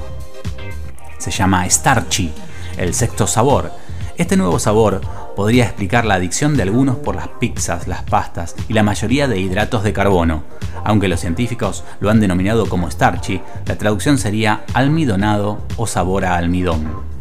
Se 1.19 1.29
llama 1.29 1.69
starchy, 1.69 2.31
el 2.75 2.95
sexto 2.95 3.27
sabor. 3.27 3.71
Este 4.17 4.37
nuevo 4.37 4.57
sabor 4.57 5.01
podría 5.35 5.65
explicar 5.65 6.05
la 6.05 6.15
adicción 6.15 6.55
de 6.55 6.63
algunos 6.63 6.97
por 6.97 7.15
las 7.15 7.27
pizzas, 7.27 7.87
las 7.87 8.03
pastas 8.03 8.55
y 8.67 8.73
la 8.73 8.83
mayoría 8.83 9.27
de 9.27 9.39
hidratos 9.39 9.83
de 9.83 9.93
carbono. 9.93 10.43
Aunque 10.83 11.07
los 11.07 11.19
científicos 11.19 11.83
lo 11.99 12.09
han 12.09 12.19
denominado 12.19 12.67
como 12.67 12.89
starchy, 12.89 13.41
la 13.65 13.77
traducción 13.77 14.17
sería 14.17 14.63
almidonado 14.73 15.59
o 15.77 15.87
sabor 15.87 16.25
a 16.25 16.35
almidón. 16.35 17.13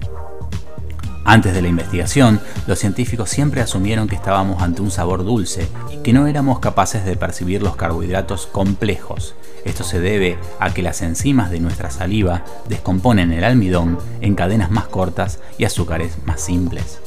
Antes 1.25 1.55
de 1.55 1.63
la 1.63 1.69
investigación, 1.69 2.41
los 2.67 2.81
científicos 2.81 3.31
siempre 3.31 3.61
asumieron 3.61 4.09
que 4.09 4.17
estábamos 4.17 4.61
ante 4.61 4.83
un 4.83 4.91
sabor 4.91 5.25
dulce 5.25 5.69
y 5.93 5.99
que 5.99 6.13
no 6.13 6.27
éramos 6.27 6.59
capaces 6.59 7.05
de 7.05 7.17
percibir 7.17 7.63
los 7.63 7.77
carbohidratos 7.77 8.47
complejos. 8.47 9.37
Esto 9.65 9.85
se 9.85 10.01
debe 10.01 10.37
a 10.59 10.75
que 10.75 10.83
las 10.83 11.01
enzimas 11.01 11.51
de 11.53 11.61
nuestra 11.61 11.91
saliva 11.91 12.45
descomponen 12.69 13.33
el 13.33 13.45
almidón 13.45 13.99
en 14.21 14.35
cadenas 14.35 14.73
más 14.73 14.89
cortas 14.89 15.39
y 15.59 15.65
azúcares 15.65 16.19
más 16.27 16.41
simples. 16.41 16.99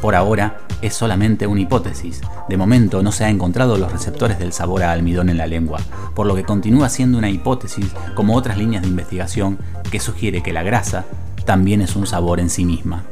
Por 0.00 0.14
ahora 0.14 0.60
es 0.80 0.94
solamente 0.94 1.46
una 1.46 1.60
hipótesis. 1.60 2.22
De 2.48 2.56
momento 2.56 3.02
no 3.02 3.12
se 3.12 3.24
ha 3.24 3.28
encontrado 3.28 3.76
los 3.76 3.92
receptores 3.92 4.38
del 4.38 4.52
sabor 4.52 4.82
a 4.82 4.92
almidón 4.92 5.28
en 5.28 5.36
la 5.36 5.46
lengua, 5.46 5.78
por 6.14 6.26
lo 6.26 6.34
que 6.34 6.44
continúa 6.44 6.88
siendo 6.88 7.18
una 7.18 7.28
hipótesis 7.28 7.86
como 8.14 8.34
otras 8.34 8.56
líneas 8.56 8.82
de 8.82 8.88
investigación 8.88 9.58
que 9.90 10.00
sugiere 10.00 10.42
que 10.42 10.52
la 10.52 10.62
grasa 10.62 11.04
también 11.44 11.82
es 11.82 11.96
un 11.96 12.06
sabor 12.06 12.40
en 12.40 12.48
sí 12.48 12.64
misma. 12.64 13.04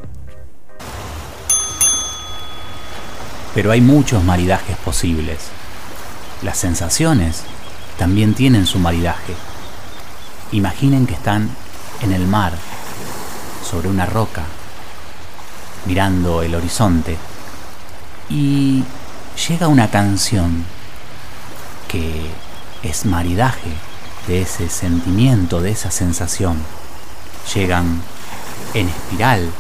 Pero 3.55 3.71
hay 3.71 3.81
muchos 3.81 4.25
maridajes 4.25 4.77
posibles. 4.79 5.51
Las 6.43 6.57
sensaciones 6.57 7.43
también 7.99 8.33
tienen 8.33 8.65
su 8.67 8.79
maridaje. 8.79 9.35
Imaginen 10.53 11.07
que 11.07 11.15
están 11.15 11.51
en 12.03 12.13
el 12.13 12.27
mar, 12.27 12.53
sobre 13.69 13.89
una 13.89 14.07
roca, 14.07 14.45
mirando 15.87 16.43
el 16.43 16.55
horizonte, 16.55 17.17
y 18.29 18.85
llega 19.49 19.69
una 19.69 19.91
canción 19.91 20.65
que 21.89 22.31
es 22.83 23.07
maridaje 23.07 23.71
de 24.27 24.43
ese 24.43 24.69
sentimiento, 24.69 25.61
de 25.61 25.71
esa 25.71 25.91
sensación. 25.91 26.63
Llegan 27.55 28.03
en 28.75 28.89
espiral 28.89 29.51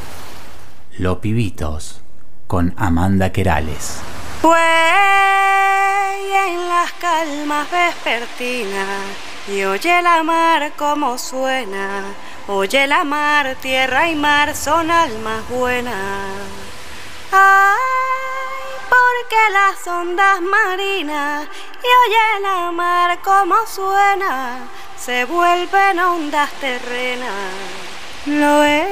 los 0.99 1.19
pibitos 1.19 2.01
con 2.47 2.75
Amanda 2.77 3.33
Querales. 3.33 3.97
Pues 4.43 4.59
en 6.47 6.69
las 6.69 6.93
calmas 6.93 7.67
vespertinas 7.71 8.87
y 9.49 9.65
oye 9.65 10.03
la 10.03 10.23
mar 10.23 10.73
como 10.77 11.17
suena, 11.17 12.03
oye 12.49 12.87
la 12.87 13.05
mar, 13.05 13.57
tierra 13.61 14.09
y 14.09 14.15
mar 14.15 14.57
son 14.57 14.91
almas 14.91 15.47
buenas. 15.49 15.95
Ay, 17.31 17.77
porque 18.89 19.37
las 19.53 19.87
ondas 19.87 20.41
marinas 20.41 21.47
y 21.83 22.09
oye 22.09 22.41
la 22.43 22.73
mar 22.73 23.19
como 23.23 23.55
suena, 23.67 24.61
se 24.99 25.27
vuelven 25.27 25.99
ondas 25.99 26.51
terrenas. 26.53 27.53
Lo 28.27 28.65
es 28.65 28.87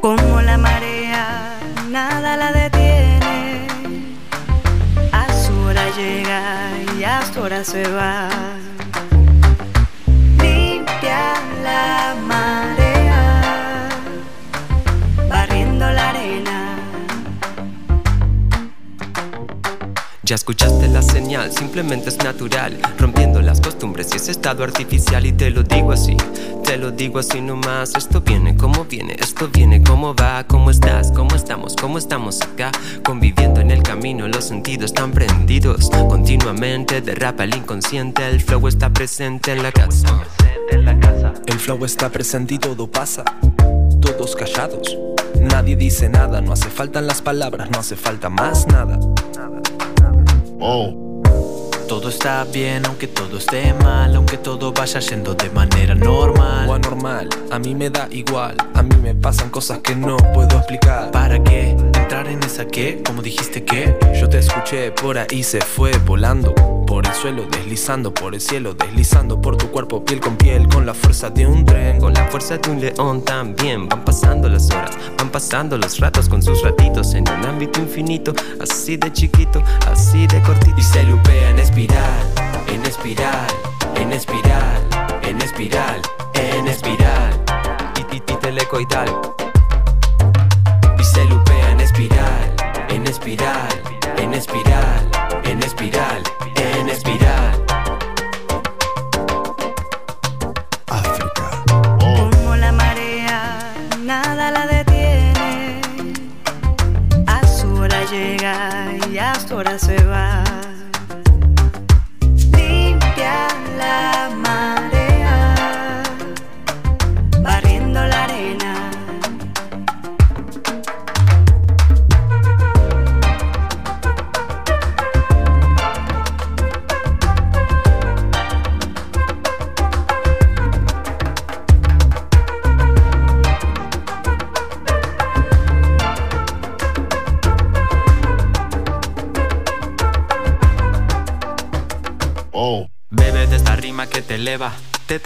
como 0.00 0.40
la 0.40 0.56
marea, 0.56 1.60
nada 1.88 2.36
la 2.36 2.52
detiene. 2.52 3.68
A 5.12 5.32
su 5.32 5.52
hora 5.60 5.88
llega 5.90 6.70
y 6.98 7.04
a 7.04 7.22
su 7.22 7.40
hora 7.42 7.62
se 7.62 7.86
va. 7.88 8.28
Ya 20.28 20.34
escuchaste 20.34 20.88
la 20.88 21.00
señal, 21.00 21.50
simplemente 21.52 22.10
es 22.10 22.18
natural, 22.18 22.78
rompiendo 22.98 23.40
las 23.40 23.62
costumbres 23.62 24.10
y 24.12 24.16
ese 24.16 24.30
estado 24.30 24.62
artificial 24.62 25.24
y 25.24 25.32
te 25.32 25.48
lo 25.48 25.62
digo 25.62 25.90
así, 25.90 26.18
te 26.64 26.76
lo 26.76 26.90
digo 26.90 27.20
así 27.20 27.40
nomás, 27.40 27.94
esto 27.96 28.20
viene 28.20 28.54
como 28.54 28.84
viene, 28.84 29.16
esto 29.18 29.48
viene 29.48 29.82
como 29.82 30.14
va, 30.14 30.44
cómo 30.46 30.70
estás, 30.70 31.12
cómo 31.12 31.34
estamos, 31.34 31.74
cómo 31.80 31.96
estamos 31.96 32.42
acá, 32.42 32.70
conviviendo 33.02 33.62
en 33.62 33.70
el 33.70 33.82
camino, 33.82 34.28
los 34.28 34.44
sentidos 34.44 34.90
están 34.90 35.12
prendidos, 35.12 35.88
continuamente 36.10 37.00
derrapa 37.00 37.44
el 37.44 37.56
inconsciente, 37.56 38.28
el 38.28 38.42
flow 38.42 38.68
está 38.68 38.90
presente 38.90 39.52
en 39.52 39.62
la 39.62 39.72
casa. 39.72 40.24
El 41.46 41.58
flow 41.58 41.86
está 41.86 42.10
presente 42.10 42.52
y 42.52 42.58
todo 42.58 42.86
pasa, 42.86 43.24
todos 44.02 44.36
callados. 44.36 44.94
Nadie 45.40 45.74
dice 45.74 46.10
nada, 46.10 46.42
no 46.42 46.52
hace 46.52 46.68
falta 46.68 47.00
las 47.00 47.22
palabras, 47.22 47.70
no 47.70 47.78
hace 47.78 47.96
falta 47.96 48.28
más 48.28 48.66
nada. 48.66 48.98
Todo 50.58 52.08
está 52.08 52.44
bien, 52.44 52.84
aunque 52.86 53.06
todo 53.06 53.38
esté 53.38 53.72
mal, 53.74 54.14
aunque 54.16 54.36
todo 54.38 54.72
vaya 54.72 54.98
yendo 54.98 55.34
de 55.34 55.48
manera 55.50 55.94
normal. 55.94 56.68
O 56.68 56.74
anormal, 56.74 57.28
a 57.50 57.58
mí 57.58 57.74
me 57.74 57.90
da 57.90 58.08
igual, 58.10 58.56
a 58.74 58.82
mí 58.82 58.96
me 58.96 59.14
pasan 59.14 59.50
cosas 59.50 59.78
que 59.78 59.94
no 59.94 60.16
puedo 60.34 60.58
explicar. 60.58 61.12
¿Para 61.12 61.42
qué? 61.42 61.70
¿Entrar 61.70 62.26
en 62.26 62.42
esa 62.42 62.66
qué? 62.66 63.00
Como 63.06 63.22
dijiste 63.22 63.64
que? 63.64 63.96
Yo 64.20 64.28
te 64.28 64.38
escuché, 64.38 64.90
por 64.90 65.16
ahí 65.16 65.42
se 65.44 65.60
fue 65.60 65.92
volando. 65.98 66.54
Por 66.88 67.06
el 67.06 67.12
suelo, 67.12 67.46
deslizando 67.50 68.14
por 68.14 68.34
el 68.34 68.40
cielo, 68.40 68.72
deslizando 68.72 69.38
por 69.38 69.58
tu 69.58 69.70
cuerpo, 69.70 70.02
piel 70.02 70.20
con 70.20 70.38
piel, 70.38 70.66
con 70.68 70.86
la 70.86 70.94
fuerza 70.94 71.28
de 71.28 71.46
un 71.46 71.66
tren, 71.66 72.00
Con 72.00 72.14
la 72.14 72.24
fuerza 72.28 72.56
de 72.56 72.70
un 72.70 72.80
león 72.80 73.22
también 73.22 73.86
van 73.90 74.06
pasando 74.06 74.48
las 74.48 74.70
horas, 74.70 74.96
van 75.18 75.28
pasando 75.28 75.76
los 75.76 76.00
ratos 76.00 76.30
con 76.30 76.42
sus 76.42 76.62
ratitos 76.62 77.12
en 77.12 77.28
un 77.28 77.44
ámbito 77.44 77.78
infinito, 77.80 78.32
así 78.58 78.96
de 78.96 79.12
chiquito, 79.12 79.62
así 79.86 80.26
de 80.26 80.40
cortito. 80.40 80.74
Y 80.78 80.82
se 80.82 81.02
lupea 81.02 81.50
en 81.50 81.58
espiral, 81.58 82.32
en 82.68 82.82
espiral, 82.86 83.46
en 83.96 84.10
espiral, 84.10 84.80
en 85.22 85.42
espiral, 85.42 86.00
en 86.32 86.68
espiral. 86.68 87.44
telecoidal. 88.40 89.08
Y 90.98 91.04
se 91.04 91.24
lupea 91.26 91.70
en 91.72 91.80
espiral, 91.80 92.56
en 92.88 93.06
espiral, 93.06 93.68
en 94.16 94.32
espiral, 94.32 95.10
en 95.44 95.62
espiral, 95.62 96.22
en 96.78 96.88
espiral. 96.88 97.67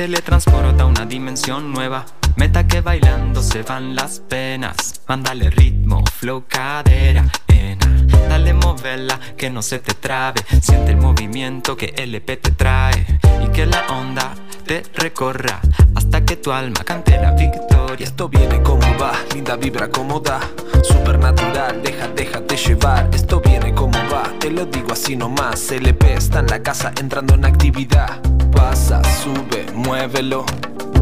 Teletransporta 0.02 0.82
a 0.82 0.86
una 0.86 1.06
dimensión 1.06 1.72
nueva. 1.72 2.04
Meta 2.34 2.66
que 2.66 2.80
bailando 2.80 3.40
se 3.40 3.62
van 3.62 3.94
las 3.94 4.18
penas. 4.18 5.00
Mándale 5.06 5.48
ritmo, 5.48 6.02
flow, 6.18 6.42
cadera, 6.48 7.30
ena. 7.46 7.86
Dale 8.28 8.52
moverla, 8.52 9.20
que 9.36 9.48
no 9.48 9.62
se 9.62 9.78
te 9.78 9.94
trabe. 9.94 10.40
Siente 10.60 10.90
el 10.90 10.96
movimiento 10.96 11.76
que 11.76 11.94
LP 11.96 12.36
te 12.38 12.50
trae. 12.50 13.06
Y 13.44 13.48
que 13.52 13.64
la 13.64 13.86
onda 13.90 14.34
te 14.66 14.82
recorra 14.92 15.60
hasta 15.94 16.24
que 16.24 16.34
tu 16.34 16.50
alma 16.50 16.82
cante 16.84 17.16
la 17.20 17.30
victoria. 17.30 18.04
Esto 18.04 18.28
viene 18.28 18.60
como 18.60 18.98
va, 18.98 19.12
linda 19.32 19.54
vibra 19.54 19.88
como 19.88 20.18
da. 20.18 20.40
Supernatural, 20.82 21.80
deja, 21.80 22.08
déjate 22.08 22.56
llevar. 22.56 23.08
Esto 23.12 23.40
viene 23.40 23.72
como 23.72 23.98
va, 24.12 24.24
te 24.40 24.50
lo 24.50 24.66
digo 24.66 24.94
así 24.94 25.14
nomás. 25.14 25.70
LP 25.70 26.14
está 26.14 26.40
en 26.40 26.48
la 26.48 26.60
casa 26.60 26.92
entrando 26.98 27.34
en 27.34 27.44
actividad. 27.44 28.31
Pasa, 28.62 29.02
sube, 29.20 29.66
muévelo. 29.74 30.46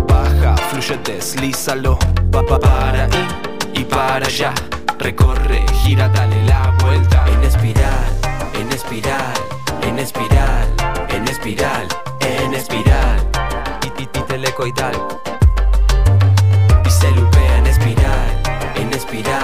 Baja, 0.08 0.56
fluye, 0.70 0.96
deslízalo. 1.04 1.98
Pa, 2.32 2.42
pa, 2.42 2.58
para 2.58 3.04
ahí 3.04 3.28
y 3.74 3.84
para 3.84 4.26
allá. 4.26 4.54
Recorre, 4.98 5.66
gira, 5.82 6.08
dale 6.08 6.42
la 6.46 6.74
vuelta. 6.82 7.26
En 7.28 7.44
espiral, 7.44 8.12
en 8.54 8.72
espiral, 8.72 9.34
en 9.82 9.98
espiral, 9.98 10.68
en 11.10 11.28
espiral, 11.28 11.86
en 12.20 12.54
espiral. 12.54 13.18
Y, 13.84 14.02
y, 14.02 14.04
y 14.04 14.22
telecoidal. 14.22 14.96
Y 16.86 16.90
se 16.90 17.10
lupea 17.12 17.58
en 17.58 17.66
espiral, 17.66 18.42
en 18.76 18.92
espiral, 18.94 19.39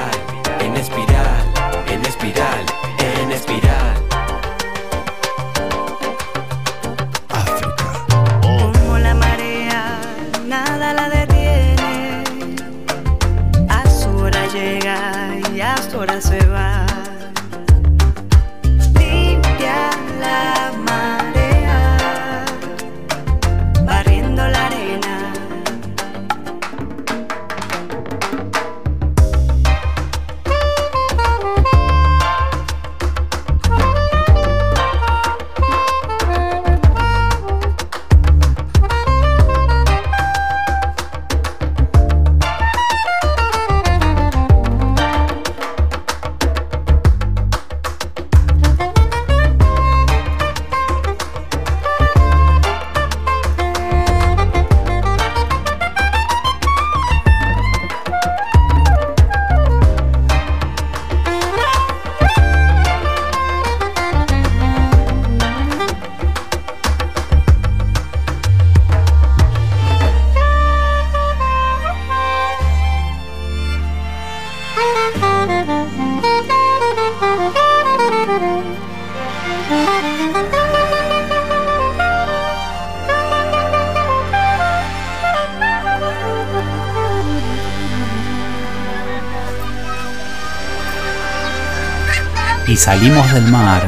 salimos 92.76 93.32
del 93.32 93.46
mar 93.46 93.82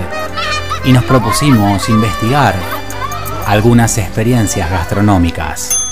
y 0.85 0.93
nos 0.93 1.05
propusimos 1.05 1.89
investigar 1.89 2.55
algunas 3.47 3.99
experiencias 3.99 4.71
gastronómicas. 4.71 5.85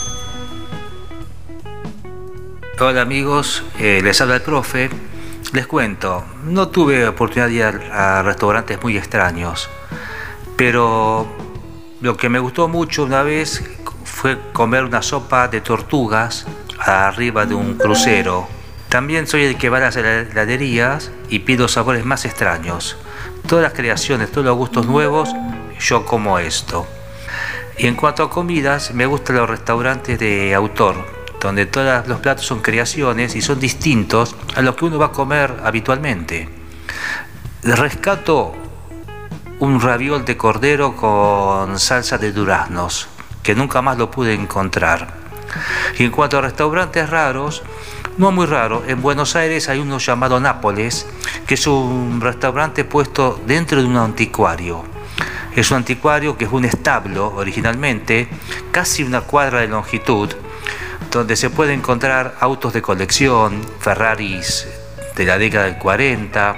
Hola 2.78 3.03
amigos, 3.03 3.64
eh, 3.78 4.01
les 4.03 4.20
habla 4.20 4.36
el 4.36 4.42
profe. 4.42 4.90
Les 5.53 5.66
cuento, 5.66 6.24
no 6.44 6.68
tuve 6.68 7.07
oportunidad 7.07 7.49
de 7.49 7.55
ir 7.55 7.92
a 7.92 8.22
restaurantes 8.22 8.82
muy 8.82 8.97
extraños, 8.97 9.68
pero 10.57 11.26
lo 12.01 12.16
que 12.16 12.28
me 12.28 12.38
gustó 12.38 12.68
mucho 12.68 13.05
una 13.05 13.22
vez 13.22 13.62
fue 14.05 14.38
comer 14.53 14.84
una 14.84 15.03
sopa 15.03 15.49
de 15.49 15.61
tortugas 15.61 16.47
arriba 16.78 17.47
de 17.47 17.55
un 17.55 17.74
crucero. 17.74 18.49
También 18.97 19.26
soy 19.26 19.44
el 19.44 19.59
que 19.59 19.68
va 19.68 19.76
a 19.76 19.80
las 19.80 19.97
heladerías 19.97 21.11
y 21.28 21.40
pido 21.40 21.68
sabores 21.68 22.07
más 22.07 22.24
extraños. 22.24 22.97
Todas 23.47 23.62
las 23.62 23.74
creaciones, 23.74 24.32
todos 24.32 24.47
los 24.47 24.57
gustos 24.57 24.86
nuevos, 24.86 25.28
yo 25.78 26.07
como 26.07 26.38
esto. 26.38 26.86
Y 27.76 27.88
en 27.88 27.94
cuanto 27.94 28.22
a 28.22 28.30
comidas, 28.30 28.94
me 28.94 29.05
gustan 29.05 29.36
los 29.36 29.51
restaurantes 29.51 30.18
de 30.18 30.55
autor, 30.55 30.97
donde 31.42 31.66
todos 31.66 32.09
los 32.09 32.20
platos 32.20 32.47
son 32.47 32.62
creaciones 32.62 33.36
y 33.36 33.42
son 33.42 33.61
distintos 33.61 34.34
a 34.55 34.62
lo 34.62 34.74
que 34.74 34.86
uno 34.86 34.99
va 34.99 35.07
a 35.07 35.12
comer 35.12 35.57
habitualmente. 35.62 36.49
Rescato 37.64 38.55
un 39.59 39.78
raviol 39.78 40.24
de 40.24 40.38
cordero 40.38 40.97
con 40.97 41.78
salsa 41.78 42.16
de 42.16 42.32
duraznos, 42.32 43.09
que 43.42 43.55
nunca 43.55 43.82
más 43.82 43.99
lo 43.99 44.11
pude 44.11 44.32
encontrar. 44.32 45.26
Y 45.99 46.05
en 46.05 46.11
cuanto 46.11 46.38
a 46.38 46.40
restaurantes 46.40 47.11
raros, 47.11 47.62
no 48.19 48.33
muy 48.33 48.47
raro, 48.47 48.83
en 48.87 49.03
Buenos 49.03 49.37
Aires 49.37 49.69
hay 49.69 49.79
uno 49.79 49.99
llamado 49.99 50.41
Nápoles, 50.41 51.07
que 51.47 51.55
es 51.55 51.67
un 51.67 52.21
restaurante 52.21 52.85
puesto 52.85 53.41
dentro 53.47 53.81
de 53.81 53.87
un 53.87 53.97
anticuario. 53.97 54.85
Es 55.55 55.71
un 55.71 55.79
anticuario 55.79 56.37
que 56.37 56.45
es 56.45 56.53
un 56.53 56.64
establo 56.64 57.35
originalmente, 57.35 58.29
casi 58.71 59.03
una 59.03 59.23
cuadra 59.23 59.61
de 59.61 59.69
longitud, 59.69 60.31
donde 61.11 61.37
se 61.37 61.51
puede 61.51 61.75
encontrar 61.75 62.37
autos 62.41 62.73
de 62.73 62.83
colección, 62.83 63.61
Ferraris 63.81 64.67
de 65.14 65.25
la 65.25 65.39
década 65.39 65.64
del 65.64 65.79
40, 65.79 66.57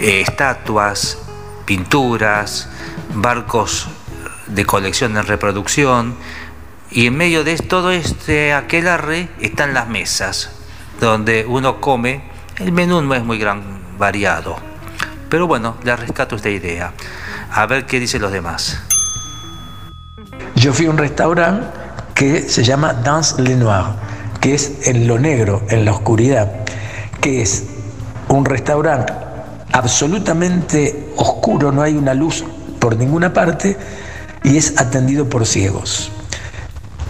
eh, 0.00 0.22
estatuas, 0.22 1.18
pinturas, 1.66 2.68
barcos 3.14 3.88
de 4.46 4.64
colección 4.64 5.16
en 5.16 5.26
reproducción, 5.26 6.16
y 6.90 7.06
en 7.06 7.16
medio 7.16 7.44
de 7.44 7.56
todo 7.56 7.90
este 7.90 8.52
aquelarre 8.54 9.28
están 9.40 9.74
las 9.74 9.88
mesas, 9.88 10.50
donde 11.00 11.44
uno 11.46 11.80
come. 11.80 12.22
El 12.56 12.72
menú 12.72 13.02
no 13.02 13.14
es 13.14 13.22
muy 13.22 13.38
gran 13.38 13.62
variado. 13.98 14.56
Pero 15.28 15.46
bueno, 15.46 15.76
le 15.84 15.94
rescato 15.96 16.36
esta 16.36 16.48
idea. 16.48 16.92
A 17.50 17.66
ver 17.66 17.86
qué 17.86 18.00
dicen 18.00 18.22
los 18.22 18.32
demás. 18.32 18.80
Yo 20.56 20.72
fui 20.72 20.86
a 20.86 20.90
un 20.90 20.98
restaurante 20.98 21.66
que 22.14 22.48
se 22.48 22.64
llama 22.64 22.94
Dans 22.94 23.38
Le 23.38 23.54
Noir, 23.54 23.84
que 24.40 24.54
es 24.54 24.88
en 24.88 25.06
lo 25.06 25.18
negro, 25.18 25.62
en 25.68 25.84
la 25.84 25.92
oscuridad, 25.92 26.50
que 27.20 27.42
es 27.42 27.64
un 28.28 28.44
restaurante 28.44 29.12
absolutamente 29.72 31.12
oscuro, 31.16 31.70
no 31.70 31.82
hay 31.82 31.94
una 31.94 32.14
luz 32.14 32.44
por 32.80 32.96
ninguna 32.96 33.32
parte 33.32 33.76
y 34.42 34.56
es 34.56 34.80
atendido 34.80 35.28
por 35.28 35.46
ciegos 35.46 36.10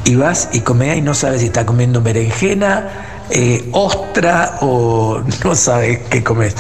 y 0.08 0.16
vas 0.16 0.48
y 0.52 0.60
comes 0.60 0.96
y 0.96 1.02
no 1.02 1.12
sabes 1.12 1.40
si 1.42 1.48
está 1.48 1.66
comiendo 1.66 2.00
berenjena, 2.00 2.88
eh, 3.28 3.68
ostra 3.72 4.56
o 4.62 5.20
no 5.44 5.54
sabes 5.54 5.98
qué 6.08 6.24
comes. 6.24 6.56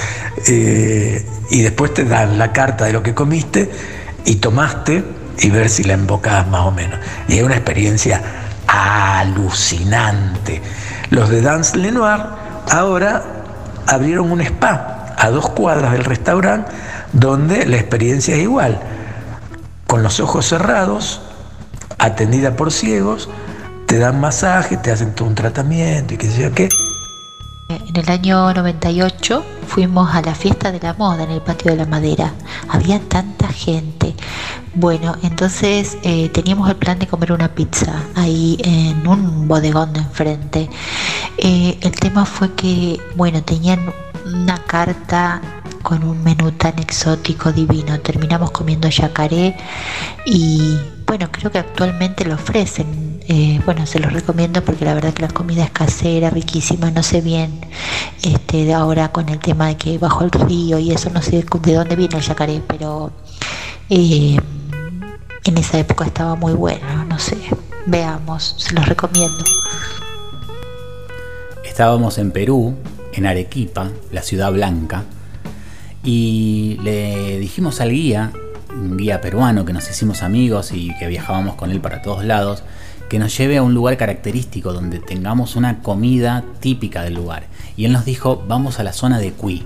Eh, 0.46 1.24
y 1.50 1.62
después 1.62 1.94
te 1.94 2.04
dan 2.04 2.36
la 2.36 2.52
carta 2.52 2.84
de 2.84 2.92
lo 2.92 3.02
que 3.02 3.14
comiste 3.14 3.70
y 4.26 4.34
tomaste 4.34 5.02
y 5.38 5.48
ver 5.48 5.70
si 5.70 5.82
la 5.84 5.94
embocas 5.94 6.46
más 6.48 6.66
o 6.66 6.72
menos. 6.72 7.00
Y 7.26 7.38
es 7.38 7.42
una 7.42 7.54
experiencia 7.54 8.20
alucinante. 8.66 10.60
Los 11.08 11.30
de 11.30 11.40
Dance 11.40 11.78
Lenoir 11.78 12.20
ahora 12.70 13.24
abrieron 13.86 14.30
un 14.30 14.42
spa 14.42 15.14
a 15.16 15.30
dos 15.30 15.48
cuadras 15.48 15.92
del 15.92 16.04
restaurante 16.04 16.70
donde 17.14 17.64
la 17.64 17.76
experiencia 17.76 18.36
es 18.36 18.42
igual. 18.42 18.78
Con 19.86 20.02
los 20.02 20.20
ojos 20.20 20.46
cerrados, 20.46 21.22
atendida 21.98 22.56
por 22.56 22.72
ciegos, 22.72 23.28
te 23.86 23.98
dan 23.98 24.20
masaje, 24.20 24.76
te 24.76 24.90
hacen 24.90 25.14
todo 25.14 25.28
un 25.28 25.34
tratamiento 25.34 26.14
y 26.14 26.16
qué 26.16 26.30
sé 26.30 26.42
yo 26.42 26.52
qué. 26.52 26.68
En 27.68 27.96
el 27.96 28.08
año 28.10 28.52
98 28.54 29.44
fuimos 29.66 30.14
a 30.14 30.22
la 30.22 30.34
fiesta 30.34 30.72
de 30.72 30.80
la 30.80 30.94
moda 30.94 31.24
en 31.24 31.30
el 31.30 31.42
patio 31.42 31.70
de 31.70 31.76
la 31.76 31.84
madera. 31.84 32.32
Había 32.68 32.98
tanta 32.98 33.48
gente. 33.48 34.14
Bueno, 34.74 35.16
entonces 35.22 35.98
eh, 36.02 36.30
teníamos 36.30 36.68
el 36.70 36.76
plan 36.76 36.98
de 36.98 37.06
comer 37.06 37.32
una 37.32 37.48
pizza 37.48 37.92
ahí 38.14 38.56
en 38.64 39.06
un 39.06 39.48
bodegón 39.48 39.92
de 39.92 40.00
enfrente. 40.00 40.70
Eh, 41.36 41.78
el 41.82 41.92
tema 41.92 42.24
fue 42.24 42.54
que, 42.54 42.98
bueno, 43.16 43.42
tenían 43.42 43.92
una 44.24 44.62
carta 44.64 45.42
con 45.82 46.04
un 46.04 46.22
menú 46.22 46.52
tan 46.52 46.78
exótico, 46.78 47.52
divino. 47.52 48.00
Terminamos 48.00 48.50
comiendo 48.50 48.88
yacaré 48.88 49.56
y 50.24 50.78
bueno, 51.08 51.30
creo 51.32 51.50
que 51.50 51.58
actualmente 51.58 52.26
lo 52.26 52.34
ofrecen. 52.34 53.20
Eh, 53.26 53.60
bueno, 53.64 53.86
se 53.86 53.98
los 53.98 54.12
recomiendo 54.12 54.62
porque 54.62 54.84
la 54.84 54.92
verdad 54.94 55.14
que 55.14 55.22
la 55.22 55.28
comida 55.28 55.64
es 55.64 55.70
casera, 55.70 56.28
riquísima. 56.28 56.90
No 56.90 57.02
sé 57.02 57.22
bien 57.22 57.60
este, 58.22 58.72
ahora 58.74 59.10
con 59.10 59.28
el 59.30 59.38
tema 59.38 59.68
de 59.68 59.76
que 59.76 59.96
bajo 59.96 60.24
el 60.24 60.30
río 60.30 60.78
y 60.78 60.92
eso, 60.92 61.08
no 61.10 61.22
sé 61.22 61.44
de 61.62 61.74
dónde 61.74 61.96
viene 61.96 62.18
el 62.18 62.22
yacaré, 62.22 62.62
pero 62.66 63.10
eh, 63.88 64.38
en 65.44 65.58
esa 65.58 65.78
época 65.78 66.04
estaba 66.04 66.34
muy 66.34 66.52
bueno. 66.52 67.06
No 67.06 67.18
sé, 67.18 67.38
veamos, 67.86 68.54
se 68.58 68.74
los 68.74 68.86
recomiendo. 68.86 69.44
Estábamos 71.64 72.18
en 72.18 72.32
Perú, 72.32 72.76
en 73.14 73.26
Arequipa, 73.26 73.90
la 74.12 74.22
ciudad 74.22 74.52
blanca, 74.52 75.04
y 76.04 76.78
le 76.82 77.38
dijimos 77.38 77.80
al 77.80 77.92
guía 77.92 78.32
un 78.70 78.96
guía 78.96 79.20
peruano 79.20 79.64
que 79.64 79.72
nos 79.72 79.88
hicimos 79.88 80.22
amigos 80.22 80.72
y 80.72 80.96
que 80.98 81.06
viajábamos 81.06 81.54
con 81.54 81.70
él 81.70 81.80
para 81.80 82.02
todos 82.02 82.24
lados, 82.24 82.62
que 83.08 83.18
nos 83.18 83.36
lleve 83.36 83.56
a 83.56 83.62
un 83.62 83.74
lugar 83.74 83.96
característico 83.96 84.72
donde 84.72 84.98
tengamos 84.98 85.56
una 85.56 85.80
comida 85.80 86.44
típica 86.60 87.02
del 87.02 87.14
lugar. 87.14 87.46
Y 87.76 87.84
él 87.84 87.92
nos 87.92 88.04
dijo, 88.04 88.44
vamos 88.46 88.78
a 88.78 88.84
la 88.84 88.92
zona 88.92 89.18
de 89.18 89.32
Cui. 89.32 89.64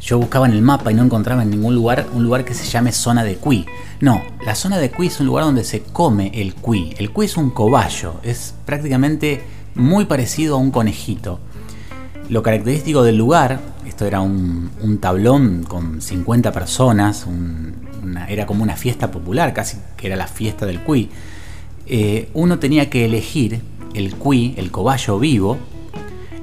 Yo 0.00 0.18
buscaba 0.18 0.46
en 0.46 0.52
el 0.52 0.62
mapa 0.62 0.90
y 0.90 0.94
no 0.94 1.04
encontraba 1.04 1.42
en 1.42 1.50
ningún 1.50 1.74
lugar 1.74 2.06
un 2.12 2.24
lugar 2.24 2.44
que 2.44 2.54
se 2.54 2.68
llame 2.68 2.92
zona 2.92 3.24
de 3.24 3.36
Cui. 3.36 3.64
No, 4.00 4.20
la 4.44 4.54
zona 4.54 4.78
de 4.78 4.90
Cui 4.90 5.06
es 5.06 5.20
un 5.20 5.26
lugar 5.26 5.44
donde 5.44 5.64
se 5.64 5.82
come 5.82 6.32
el 6.34 6.54
Cui. 6.54 6.94
El 6.98 7.12
Cui 7.12 7.26
es 7.26 7.36
un 7.36 7.50
cobayo, 7.50 8.16
es 8.22 8.54
prácticamente 8.66 9.42
muy 9.74 10.04
parecido 10.04 10.56
a 10.56 10.58
un 10.58 10.70
conejito. 10.70 11.38
Lo 12.28 12.42
característico 12.42 13.02
del 13.02 13.16
lugar, 13.16 13.60
esto 13.86 14.04
era 14.04 14.20
un, 14.20 14.70
un 14.80 14.98
tablón 14.98 15.64
con 15.64 16.00
50 16.00 16.52
personas, 16.52 17.26
un, 17.26 17.91
era 18.28 18.46
como 18.46 18.62
una 18.62 18.76
fiesta 18.76 19.10
popular, 19.10 19.52
casi 19.52 19.78
que 19.96 20.06
era 20.06 20.16
la 20.16 20.26
fiesta 20.26 20.66
del 20.66 20.80
cuy. 20.80 21.10
Eh, 21.86 22.28
uno 22.34 22.58
tenía 22.58 22.88
que 22.90 23.04
elegir 23.04 23.60
el 23.94 24.14
cuy, 24.14 24.54
el 24.56 24.70
cobayo 24.70 25.18
vivo, 25.18 25.58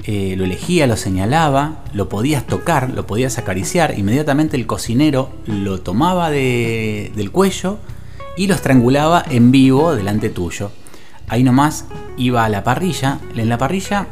eh, 0.03 0.35
lo 0.37 0.45
elegía, 0.45 0.87
lo 0.87 0.97
señalaba, 0.97 1.83
lo 1.93 2.09
podías 2.09 2.47
tocar, 2.47 2.89
lo 2.89 3.05
podías 3.05 3.37
acariciar, 3.37 3.97
inmediatamente 3.97 4.57
el 4.57 4.65
cocinero 4.65 5.29
lo 5.45 5.81
tomaba 5.81 6.31
del 6.31 7.31
cuello 7.31 7.77
y 8.37 8.47
lo 8.47 8.55
estrangulaba 8.55 9.23
en 9.29 9.51
vivo 9.51 9.95
delante 9.95 10.29
tuyo. 10.29 10.71
Ahí 11.27 11.43
nomás 11.43 11.85
iba 12.17 12.43
a 12.43 12.49
la 12.49 12.63
parrilla, 12.63 13.19
en 13.35 13.49
la 13.49 13.57
parrilla, 13.57 14.07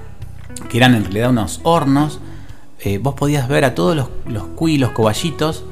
que 0.70 0.78
eran 0.78 0.93
en 0.93 1.04
realidad 1.04 1.32
unos 1.32 1.62
hornos, 1.64 2.20
eh, 2.80 3.00
vos 3.00 3.16
podías 3.16 3.48
ver 3.48 3.66
a 3.66 3.74
todos 3.74 3.95
los, 3.95 4.10
los 4.28 4.43
cuy, 4.43 4.78
los 4.78 4.91
coballitos, 4.91 5.64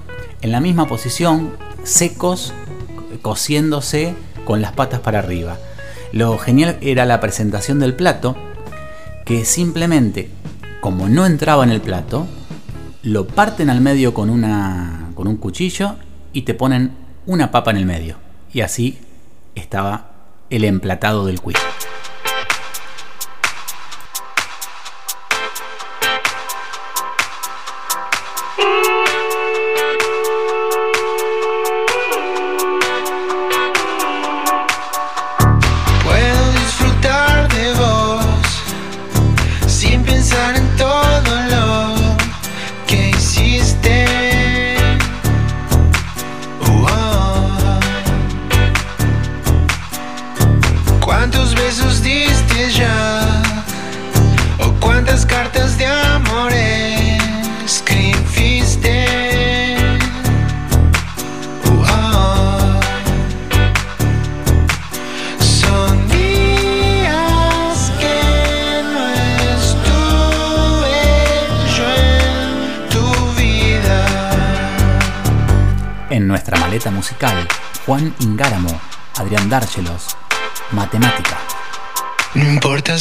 en 0.42 0.52
la 0.52 0.60
misma 0.60 0.88
posición, 0.88 1.52
secos, 1.86 2.54
cociéndose 3.22 4.16
con 4.44 4.62
las 4.62 4.74
patas 4.74 5.00
para 5.00 5.20
arriba. 5.20 5.58
Lo 6.12 6.38
genial 6.38 6.78
era 6.82 7.06
la 7.06 7.20
presentación 7.20 7.80
del 7.80 7.96
plato, 7.96 8.36
que 9.26 9.46
simplemente, 9.46 10.30
como 10.82 11.08
no 11.08 11.26
entraba 11.26 11.64
en 11.64 11.72
el 11.72 11.82
plato, 11.82 12.28
lo 13.04 13.28
parten 13.28 13.70
al 13.70 13.82
medio 13.82 14.14
con, 14.14 14.30
una, 14.30 15.12
con 15.16 15.28
un 15.28 15.38
cuchillo 15.38 15.96
y 16.34 16.42
te 16.42 16.54
ponen 16.54 16.92
una 17.26 17.52
papa 17.52 17.72
en 17.72 17.78
el 17.78 17.86
medio. 17.86 18.18
Y 18.54 18.62
así 18.62 19.00
estaba 19.56 20.12
el 20.50 20.64
emplatado 20.64 21.26
del 21.26 21.42
cuy. 21.42 21.56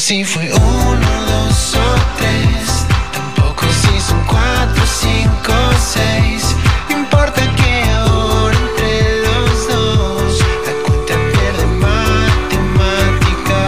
si 0.07 0.23
fue 0.23 0.53
uno, 0.53 1.09
dos 1.25 1.75
o 1.77 1.97
tres, 2.19 2.85
tampoco 3.11 3.65
si 3.73 3.99
son 4.03 4.23
cuatro, 4.27 4.85
cinco, 5.01 5.55
seis. 5.81 6.55
No 6.91 6.99
importa 6.99 7.41
que 7.57 7.85
ahora 7.91 8.55
entre 8.55 9.23
los 9.23 9.67
dos 9.67 10.45
la 10.67 10.73
cuenta 10.85 11.15
pierde 11.33 11.67
matemática. 11.89 13.61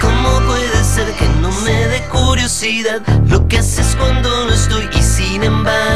¿Cómo 0.00 0.40
puede 0.48 0.82
ser 0.82 1.12
que 1.12 1.28
no 1.40 1.52
me 1.60 1.86
dé 1.86 2.00
curiosidad 2.08 3.02
lo 3.28 3.46
que 3.46 3.58
haces 3.58 3.94
cuando 3.94 4.46
no 4.46 4.52
estoy 4.52 4.88
y 4.98 5.00
sin 5.00 5.44
embargo? 5.44 5.89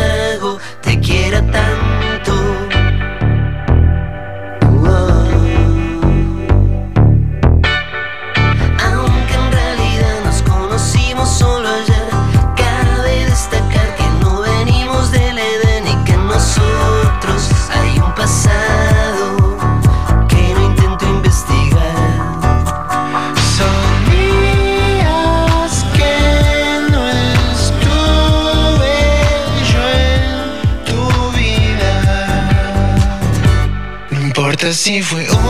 Importa 34.87 35.44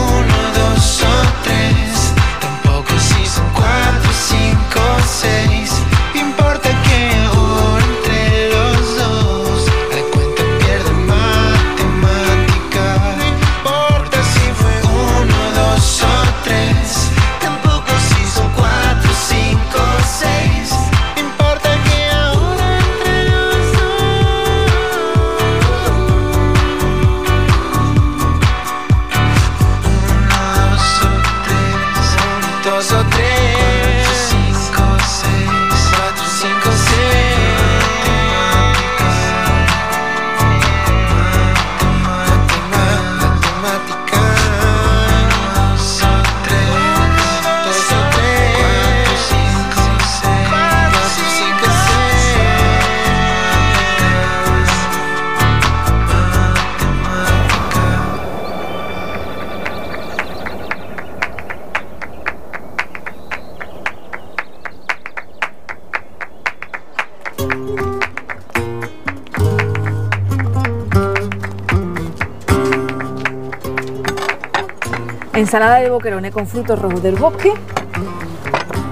Ensalada 75.45 75.75
de 75.75 75.91
boquerones 75.91 76.33
con 76.33 76.47
frutos 76.47 76.79
rojos 76.79 77.03
del 77.03 77.17
bosque 77.17 77.53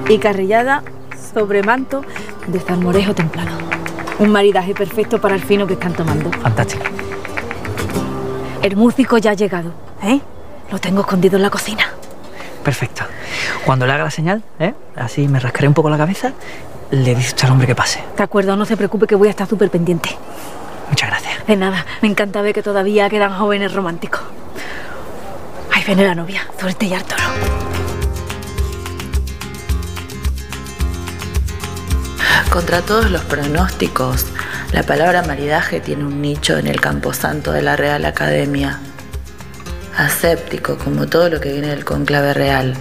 y 0.07 0.19
carrillada 0.19 0.83
sobre 1.33 1.63
manto 1.63 2.03
de 2.45 2.59
salmorejo 2.59 3.15
templado. 3.15 3.49
Un 4.19 4.29
maridaje 4.29 4.75
perfecto 4.75 5.19
para 5.19 5.33
el 5.33 5.41
fino 5.41 5.65
que 5.65 5.73
están 5.73 5.93
tomando. 5.93 6.31
Fantástico. 6.31 6.83
El 8.61 8.75
músico 8.75 9.17
ya 9.17 9.31
ha 9.31 9.33
llegado, 9.33 9.71
¿eh? 10.03 10.19
Lo 10.69 10.77
tengo 10.77 11.01
escondido 11.01 11.37
en 11.37 11.41
la 11.41 11.49
cocina. 11.49 11.85
Perfecto. 12.63 13.03
Cuando 13.65 13.87
le 13.87 13.93
haga 13.93 14.03
la 14.03 14.11
señal, 14.11 14.43
¿eh? 14.59 14.75
así 14.95 15.27
me 15.27 15.39
rascaré 15.39 15.67
un 15.67 15.73
poco 15.73 15.89
la 15.89 15.97
cabeza, 15.97 16.33
le 16.91 17.15
dice 17.15 17.47
al 17.47 17.53
hombre 17.53 17.65
que 17.65 17.73
pase. 17.73 18.03
De 18.15 18.21
acuerdo, 18.21 18.55
no 18.55 18.65
se 18.65 18.77
preocupe 18.77 19.07
que 19.07 19.15
voy 19.15 19.27
a 19.27 19.31
estar 19.31 19.47
súper 19.47 19.71
pendiente. 19.71 20.15
Muchas 20.87 21.09
gracias. 21.09 21.47
De 21.47 21.55
nada, 21.55 21.83
me 22.03 22.09
encanta 22.09 22.43
ver 22.43 22.53
que 22.53 22.61
todavía 22.61 23.09
quedan 23.09 23.33
jóvenes 23.39 23.73
románticos. 23.73 24.21
Ahí 25.83 25.95
viene 25.95 26.07
la 26.07 26.15
novia, 26.15 26.47
suerte 26.57 26.85
y 26.85 26.93
Arturo. 26.93 27.21
Contra 32.49 32.81
todos 32.83 33.11
los 33.11 33.21
pronósticos, 33.23 34.27
la 34.71 34.83
palabra 34.83 35.23
maridaje 35.23 35.81
tiene 35.81 36.05
un 36.05 36.21
nicho 36.21 36.57
en 36.57 36.67
el 36.67 36.79
camposanto 36.79 37.51
de 37.51 37.63
la 37.63 37.75
Real 37.75 38.05
Academia. 38.05 38.79
Aséptico 39.97 40.77
como 40.77 41.07
todo 41.07 41.27
lo 41.27 41.41
que 41.41 41.51
viene 41.51 41.67
del 41.67 41.83
conclave 41.83 42.33
real, 42.33 42.75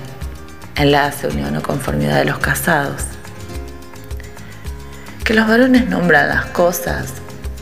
enlace, 0.76 1.26
unión 1.26 1.56
o 1.56 1.62
conformidad 1.62 2.18
de 2.18 2.26
los 2.26 2.38
casados. 2.38 3.02
Que 5.24 5.34
los 5.34 5.48
varones 5.48 5.88
nombran 5.88 6.28
las 6.28 6.46
cosas, 6.46 7.14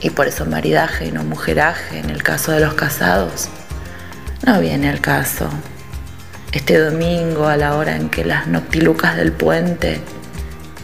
y 0.02 0.10
por 0.10 0.28
eso 0.28 0.44
maridaje 0.44 1.06
y 1.06 1.12
no 1.12 1.24
mujeraje 1.24 1.98
en 1.98 2.10
el 2.10 2.22
caso 2.22 2.52
de 2.52 2.60
los 2.60 2.74
casados, 2.74 3.48
no 4.44 4.60
viene 4.60 4.88
al 4.88 5.00
caso. 5.00 5.48
Este 6.52 6.78
domingo, 6.78 7.46
a 7.46 7.56
la 7.56 7.76
hora 7.76 7.96
en 7.96 8.08
que 8.08 8.24
las 8.24 8.46
noctilucas 8.46 9.16
del 9.16 9.32
puente 9.32 10.00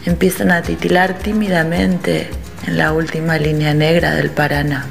empiezan 0.05 0.51
a 0.51 0.61
titilar 0.61 1.17
tímidamente 1.19 2.29
en 2.65 2.77
la 2.77 2.93
última 2.93 3.37
línea 3.37 3.73
negra 3.73 4.15
del 4.15 4.29
Paraná. 4.29 4.85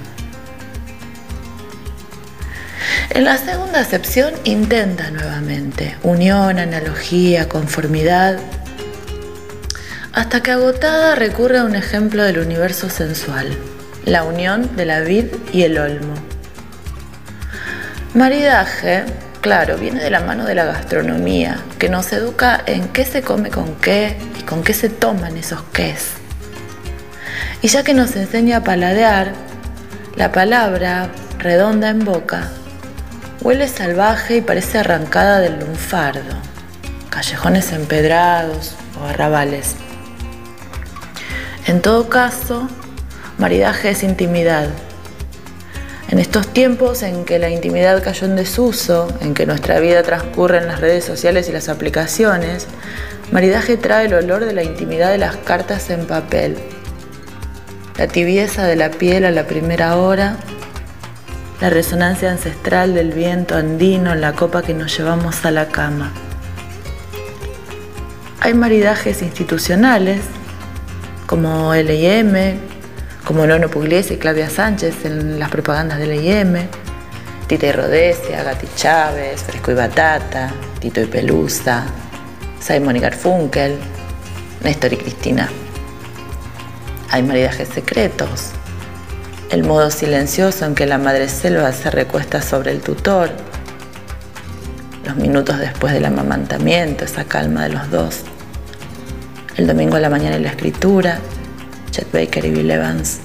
En 3.10 3.24
la 3.24 3.38
segunda 3.38 3.80
acepción 3.80 4.34
intenta 4.44 5.10
nuevamente 5.10 5.96
unión, 6.02 6.58
analogía, 6.58 7.48
conformidad, 7.48 8.38
hasta 10.12 10.42
que 10.42 10.50
agotada 10.50 11.14
recurre 11.14 11.58
a 11.58 11.64
un 11.64 11.76
ejemplo 11.76 12.22
del 12.22 12.38
universo 12.38 12.90
sensual, 12.90 13.56
la 14.04 14.24
unión 14.24 14.76
de 14.76 14.84
la 14.84 15.00
vid 15.00 15.26
y 15.52 15.62
el 15.62 15.78
olmo. 15.78 16.25
Maridaje, 18.16 19.04
claro, 19.42 19.76
viene 19.76 20.02
de 20.02 20.08
la 20.08 20.20
mano 20.20 20.46
de 20.46 20.54
la 20.54 20.64
gastronomía, 20.64 21.62
que 21.78 21.90
nos 21.90 22.10
educa 22.14 22.62
en 22.64 22.88
qué 22.88 23.04
se 23.04 23.20
come 23.20 23.50
con 23.50 23.74
qué 23.74 24.16
y 24.40 24.42
con 24.42 24.64
qué 24.64 24.72
se 24.72 24.88
toman 24.88 25.36
esos 25.36 25.60
qués. 25.64 26.12
Y 27.60 27.68
ya 27.68 27.82
que 27.82 27.92
nos 27.92 28.16
enseña 28.16 28.56
a 28.56 28.64
paladear, 28.64 29.34
la 30.16 30.32
palabra, 30.32 31.10
redonda 31.38 31.90
en 31.90 32.06
boca, 32.06 32.48
huele 33.42 33.68
salvaje 33.68 34.36
y 34.38 34.40
parece 34.40 34.78
arrancada 34.78 35.40
del 35.40 35.60
lunfardo, 35.60 36.36
callejones 37.10 37.70
empedrados 37.72 38.76
o 38.98 39.04
arrabales. 39.04 39.76
En 41.66 41.82
todo 41.82 42.08
caso, 42.08 42.66
maridaje 43.36 43.90
es 43.90 44.02
intimidad. 44.02 44.70
En 46.08 46.20
estos 46.20 46.46
tiempos 46.52 47.02
en 47.02 47.24
que 47.24 47.40
la 47.40 47.50
intimidad 47.50 48.02
cayó 48.02 48.26
en 48.26 48.36
desuso, 48.36 49.08
en 49.20 49.34
que 49.34 49.44
nuestra 49.44 49.80
vida 49.80 50.04
transcurre 50.04 50.58
en 50.58 50.68
las 50.68 50.80
redes 50.80 51.04
sociales 51.04 51.48
y 51.48 51.52
las 51.52 51.68
aplicaciones, 51.68 52.68
maridaje 53.32 53.76
trae 53.76 54.06
el 54.06 54.14
olor 54.14 54.44
de 54.44 54.52
la 54.52 54.62
intimidad 54.62 55.10
de 55.10 55.18
las 55.18 55.36
cartas 55.36 55.90
en 55.90 56.06
papel, 56.06 56.58
la 57.98 58.06
tibieza 58.06 58.64
de 58.64 58.76
la 58.76 58.90
piel 58.90 59.24
a 59.24 59.32
la 59.32 59.48
primera 59.48 59.96
hora, 59.96 60.36
la 61.60 61.70
resonancia 61.70 62.30
ancestral 62.30 62.94
del 62.94 63.12
viento 63.12 63.56
andino 63.56 64.12
en 64.12 64.20
la 64.20 64.34
copa 64.34 64.62
que 64.62 64.74
nos 64.74 64.96
llevamos 64.96 65.44
a 65.44 65.50
la 65.50 65.68
cama. 65.68 66.12
Hay 68.40 68.54
maridajes 68.54 69.22
institucionales, 69.22 70.20
como 71.26 71.74
LIM, 71.74 72.60
como 73.26 73.44
Nono 73.44 73.68
Pugliese 73.68 74.14
y 74.14 74.16
Claudia 74.18 74.48
Sánchez 74.48 75.04
en 75.04 75.40
las 75.40 75.50
propagandas 75.50 75.98
del 75.98 76.10
LIM, 76.10 76.68
Tita 77.48 77.66
y 77.66 77.72
Rodesia, 77.72 78.44
Gati 78.44 78.68
Chávez, 78.76 79.42
Fresco 79.42 79.72
y 79.72 79.74
Batata, 79.74 80.54
Tito 80.78 81.00
y 81.00 81.06
Pelusa, 81.06 81.86
Simon 82.60 82.94
y 82.94 83.00
Garfunkel, 83.00 83.78
Néstor 84.62 84.92
y 84.92 84.98
Cristina. 84.98 85.50
Hay 87.10 87.24
maridajes 87.24 87.68
secretos, 87.68 88.50
el 89.50 89.64
modo 89.64 89.90
silencioso 89.90 90.64
en 90.64 90.76
que 90.76 90.86
la 90.86 90.98
madre 90.98 91.28
selva 91.28 91.72
se 91.72 91.90
recuesta 91.90 92.40
sobre 92.40 92.70
el 92.70 92.80
tutor, 92.80 93.30
los 95.04 95.16
minutos 95.16 95.58
después 95.58 95.92
del 95.92 96.04
amamantamiento, 96.04 97.04
esa 97.04 97.24
calma 97.24 97.64
de 97.64 97.70
los 97.70 97.90
dos, 97.90 98.20
el 99.56 99.66
domingo 99.66 99.96
a 99.96 100.00
la 100.00 100.10
mañana 100.10 100.36
y 100.36 100.42
la 100.42 100.50
escritura, 100.50 101.18
Chet 101.96 102.12
Baker 102.12 102.44
y 102.44 102.50
Bill 102.50 102.70
Evans. 102.70 103.20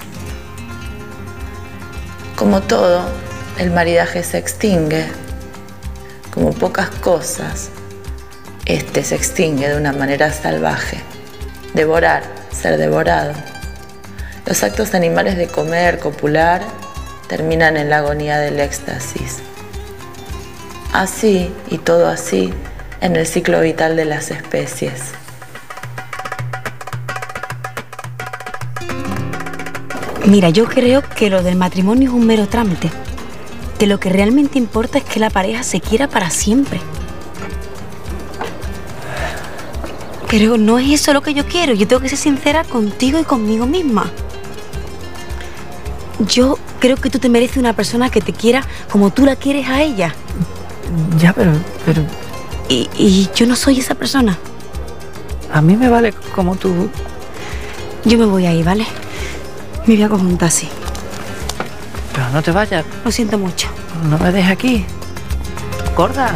Como 2.38 2.62
todo, 2.62 3.04
el 3.60 3.70
maridaje 3.70 4.24
se 4.24 4.38
extingue, 4.38 5.08
como 6.34 6.54
pocas 6.54 6.90
cosas, 6.90 7.70
este 8.66 9.04
se 9.04 9.16
extingue 9.16 9.68
de 9.68 9.76
una 9.76 9.92
manera 9.92 10.32
salvaje. 10.32 11.02
Devorar 11.74 12.24
ser 12.54 12.78
devorado. 12.78 13.34
Los 14.46 14.64
actos 14.64 14.94
animales 14.94 15.36
de 15.36 15.48
comer, 15.48 16.00
copular, 16.00 16.62
terminan 17.28 17.76
en 17.76 17.90
la 17.90 17.98
agonía 17.98 18.40
del 18.40 18.58
éxtasis. 18.62 19.40
Así 20.94 21.54
y 21.70 21.78
todo 21.78 22.08
así 22.08 22.54
en 23.02 23.18
el 23.18 23.28
ciclo 23.28 23.60
vital 23.60 23.98
de 23.98 24.06
las 24.06 24.32
especies. 24.32 25.21
Mira, 30.26 30.50
yo 30.50 30.66
creo 30.66 31.02
que 31.02 31.30
lo 31.30 31.44
del 31.44 31.56
matrimonio 31.56 32.10
es 32.10 32.16
un 32.16 32.26
mero 32.26 32.48
trámite. 32.48 32.90
Que 33.80 33.88
lo 33.88 34.00
que 34.00 34.10
realmente 34.10 34.58
importa 34.60 35.00
es 35.00 35.04
que 35.04 35.20
la 35.20 35.30
pareja 35.30 35.64
se 35.64 35.82
quiera 35.82 36.08
para 36.08 36.30
siempre. 36.30 36.80
Pero 40.30 40.58
no 40.58 40.80
es 40.80 40.90
eso 40.92 41.14
lo 41.14 41.22
que 41.22 41.34
yo 41.34 41.46
quiero. 41.46 41.74
Yo 41.74 41.88
tengo 41.88 42.02
que 42.02 42.10
ser 42.10 42.18
sincera 42.18 42.64
contigo 42.64 43.20
y 43.20 43.24
conmigo 43.24 43.66
misma. 43.66 44.10
Yo 46.28 46.58
creo 46.80 46.96
que 46.98 47.10
tú 47.10 47.20
te 47.20 47.28
mereces 47.28 47.58
una 47.58 47.74
persona 47.74 48.10
que 48.10 48.22
te 48.22 48.32
quiera 48.32 48.64
como 48.92 49.10
tú 49.10 49.26
la 49.26 49.36
quieres 49.36 49.68
a 49.68 49.82
ella. 49.82 50.14
Ya, 51.20 51.34
pero, 51.34 51.52
pero 51.86 52.04
Y, 52.70 52.88
y 52.98 53.30
yo 53.36 53.46
no 53.48 53.56
soy 53.56 53.80
esa 53.80 53.96
persona. 53.96 54.38
a 55.52 55.62
mí 55.62 55.76
me 55.76 55.90
vale 55.90 56.14
como 56.36 56.56
tú. 56.56 56.90
Yo 58.06 58.18
me 58.18 58.26
voy 58.26 58.46
ahí, 58.46 58.64
¿vale? 58.64 58.86
Me 59.88 59.96
voy 59.96 60.04
a 60.04 60.10
coger 60.10 60.26
un 60.26 60.38
taxi. 60.38 60.70
Pero 62.14 62.30
no 62.30 62.42
te 62.42 62.52
vayas, 62.52 62.86
Lo 63.04 63.12
siento 63.12 63.38
mucho. 63.38 63.68
no 64.10 64.18
me 64.18 64.32
dejes 64.32 64.52
aquí. 64.52 64.86
Gorda. 65.96 66.36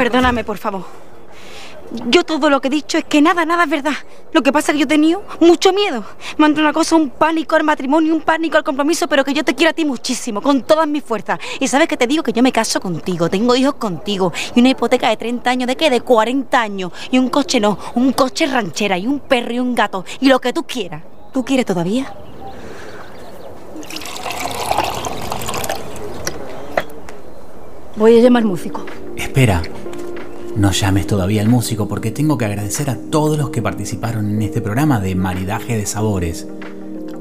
Perdóname, 0.00 0.44
por 0.44 0.56
favor. 0.56 0.84
Yo 2.06 2.24
todo 2.24 2.48
lo 2.48 2.62
que 2.62 2.68
he 2.68 2.70
dicho 2.70 2.96
es 2.96 3.04
que 3.04 3.20
nada, 3.20 3.44
nada 3.44 3.64
es 3.64 3.68
verdad. 3.68 3.92
Lo 4.32 4.42
que 4.42 4.50
pasa 4.50 4.72
es 4.72 4.76
que 4.76 4.78
yo 4.78 4.84
he 4.84 4.88
tenido 4.88 5.22
mucho 5.40 5.74
miedo. 5.74 6.02
Me 6.38 6.46
ha 6.46 6.48
entrado 6.48 6.68
una 6.68 6.72
cosa, 6.72 6.96
un 6.96 7.10
pánico 7.10 7.54
al 7.54 7.64
matrimonio, 7.64 8.14
un 8.14 8.22
pánico 8.22 8.56
al 8.56 8.64
compromiso, 8.64 9.06
pero 9.08 9.26
que 9.26 9.34
yo 9.34 9.44
te 9.44 9.54
quiero 9.54 9.72
a 9.72 9.74
ti 9.74 9.84
muchísimo, 9.84 10.40
con 10.40 10.62
todas 10.62 10.88
mis 10.88 11.04
fuerzas. 11.04 11.38
Y 11.58 11.68
sabes 11.68 11.86
que 11.86 11.98
te 11.98 12.06
digo 12.06 12.22
que 12.22 12.32
yo 12.32 12.42
me 12.42 12.50
caso 12.50 12.80
contigo, 12.80 13.28
tengo 13.28 13.54
hijos 13.54 13.74
contigo, 13.74 14.32
y 14.54 14.60
una 14.60 14.70
hipoteca 14.70 15.10
de 15.10 15.18
30 15.18 15.50
años, 15.50 15.66
¿de 15.66 15.76
qué? 15.76 15.90
De 15.90 16.00
40 16.00 16.58
años. 16.58 16.92
Y 17.10 17.18
un 17.18 17.28
coche 17.28 17.60
no, 17.60 17.76
un 17.94 18.12
coche 18.12 18.46
ranchera, 18.46 18.96
y 18.96 19.06
un 19.06 19.20
perro 19.20 19.52
y 19.52 19.58
un 19.58 19.74
gato, 19.74 20.06
y 20.18 20.28
lo 20.28 20.40
que 20.40 20.54
tú 20.54 20.62
quieras. 20.62 21.02
¿Tú 21.30 21.44
quieres 21.44 21.66
todavía? 21.66 22.10
Voy 27.96 28.18
a 28.18 28.22
llamar 28.22 28.44
músico. 28.44 28.86
Espera, 29.14 29.62
no 30.56 30.72
llames 30.72 31.06
todavía 31.06 31.42
al 31.42 31.48
músico 31.48 31.88
porque 31.88 32.10
tengo 32.10 32.36
que 32.36 32.44
agradecer 32.44 32.90
a 32.90 32.96
todos 32.96 33.38
los 33.38 33.50
que 33.50 33.62
participaron 33.62 34.30
en 34.30 34.42
este 34.42 34.60
programa 34.60 35.00
de 35.00 35.14
Maridaje 35.14 35.76
de 35.76 35.86
Sabores. 35.86 36.48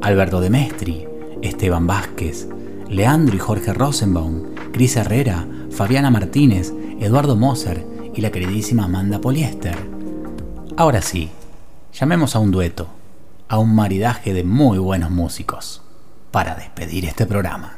Alberto 0.02 0.42
de 0.42 0.50
Mestri, 0.50 1.08
Esteban 1.42 1.86
Vázquez, 1.86 2.48
Leandro 2.90 3.36
y 3.36 3.40
Jorge 3.40 3.74
Rosenbaum, 3.74 4.44
Cris 4.72 4.96
Herrera, 4.96 5.48
Fabiana 5.72 6.10
Martínez, 6.10 6.74
Eduardo 7.00 7.36
Moser 7.36 7.86
y 8.16 8.22
la 8.22 8.32
queridísima 8.32 8.86
Amanda 8.86 9.22
Poliester. 9.22 9.78
Ahora 10.76 11.02
sí, 11.02 11.30
llamemos 11.94 12.36
a 12.36 12.40
un 12.40 12.52
dueto, 12.52 12.88
a 13.48 13.60
un 13.60 13.76
maridaje 13.76 14.34
de 14.34 14.44
muy 14.44 14.80
buenos 14.80 15.12
músicos, 15.12 15.82
para 16.32 16.56
despedir 16.56 17.06
este 17.06 17.26
programa. 17.26 17.78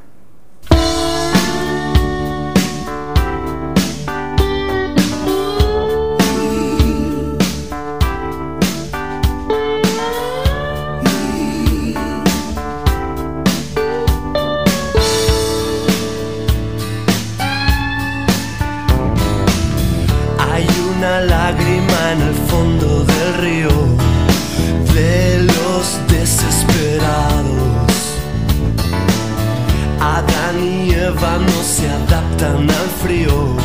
Adaptan 32.42 32.70
al 32.70 32.90
frío. 33.02 33.56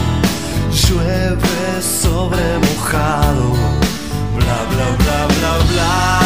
Llueve 0.71 1.83
sobre 1.83 2.59
mojado. 2.59 3.53
Bla 4.37 4.59
bla 4.71 4.97
bla 4.99 5.27
bla 5.27 5.59
bla 5.73 6.26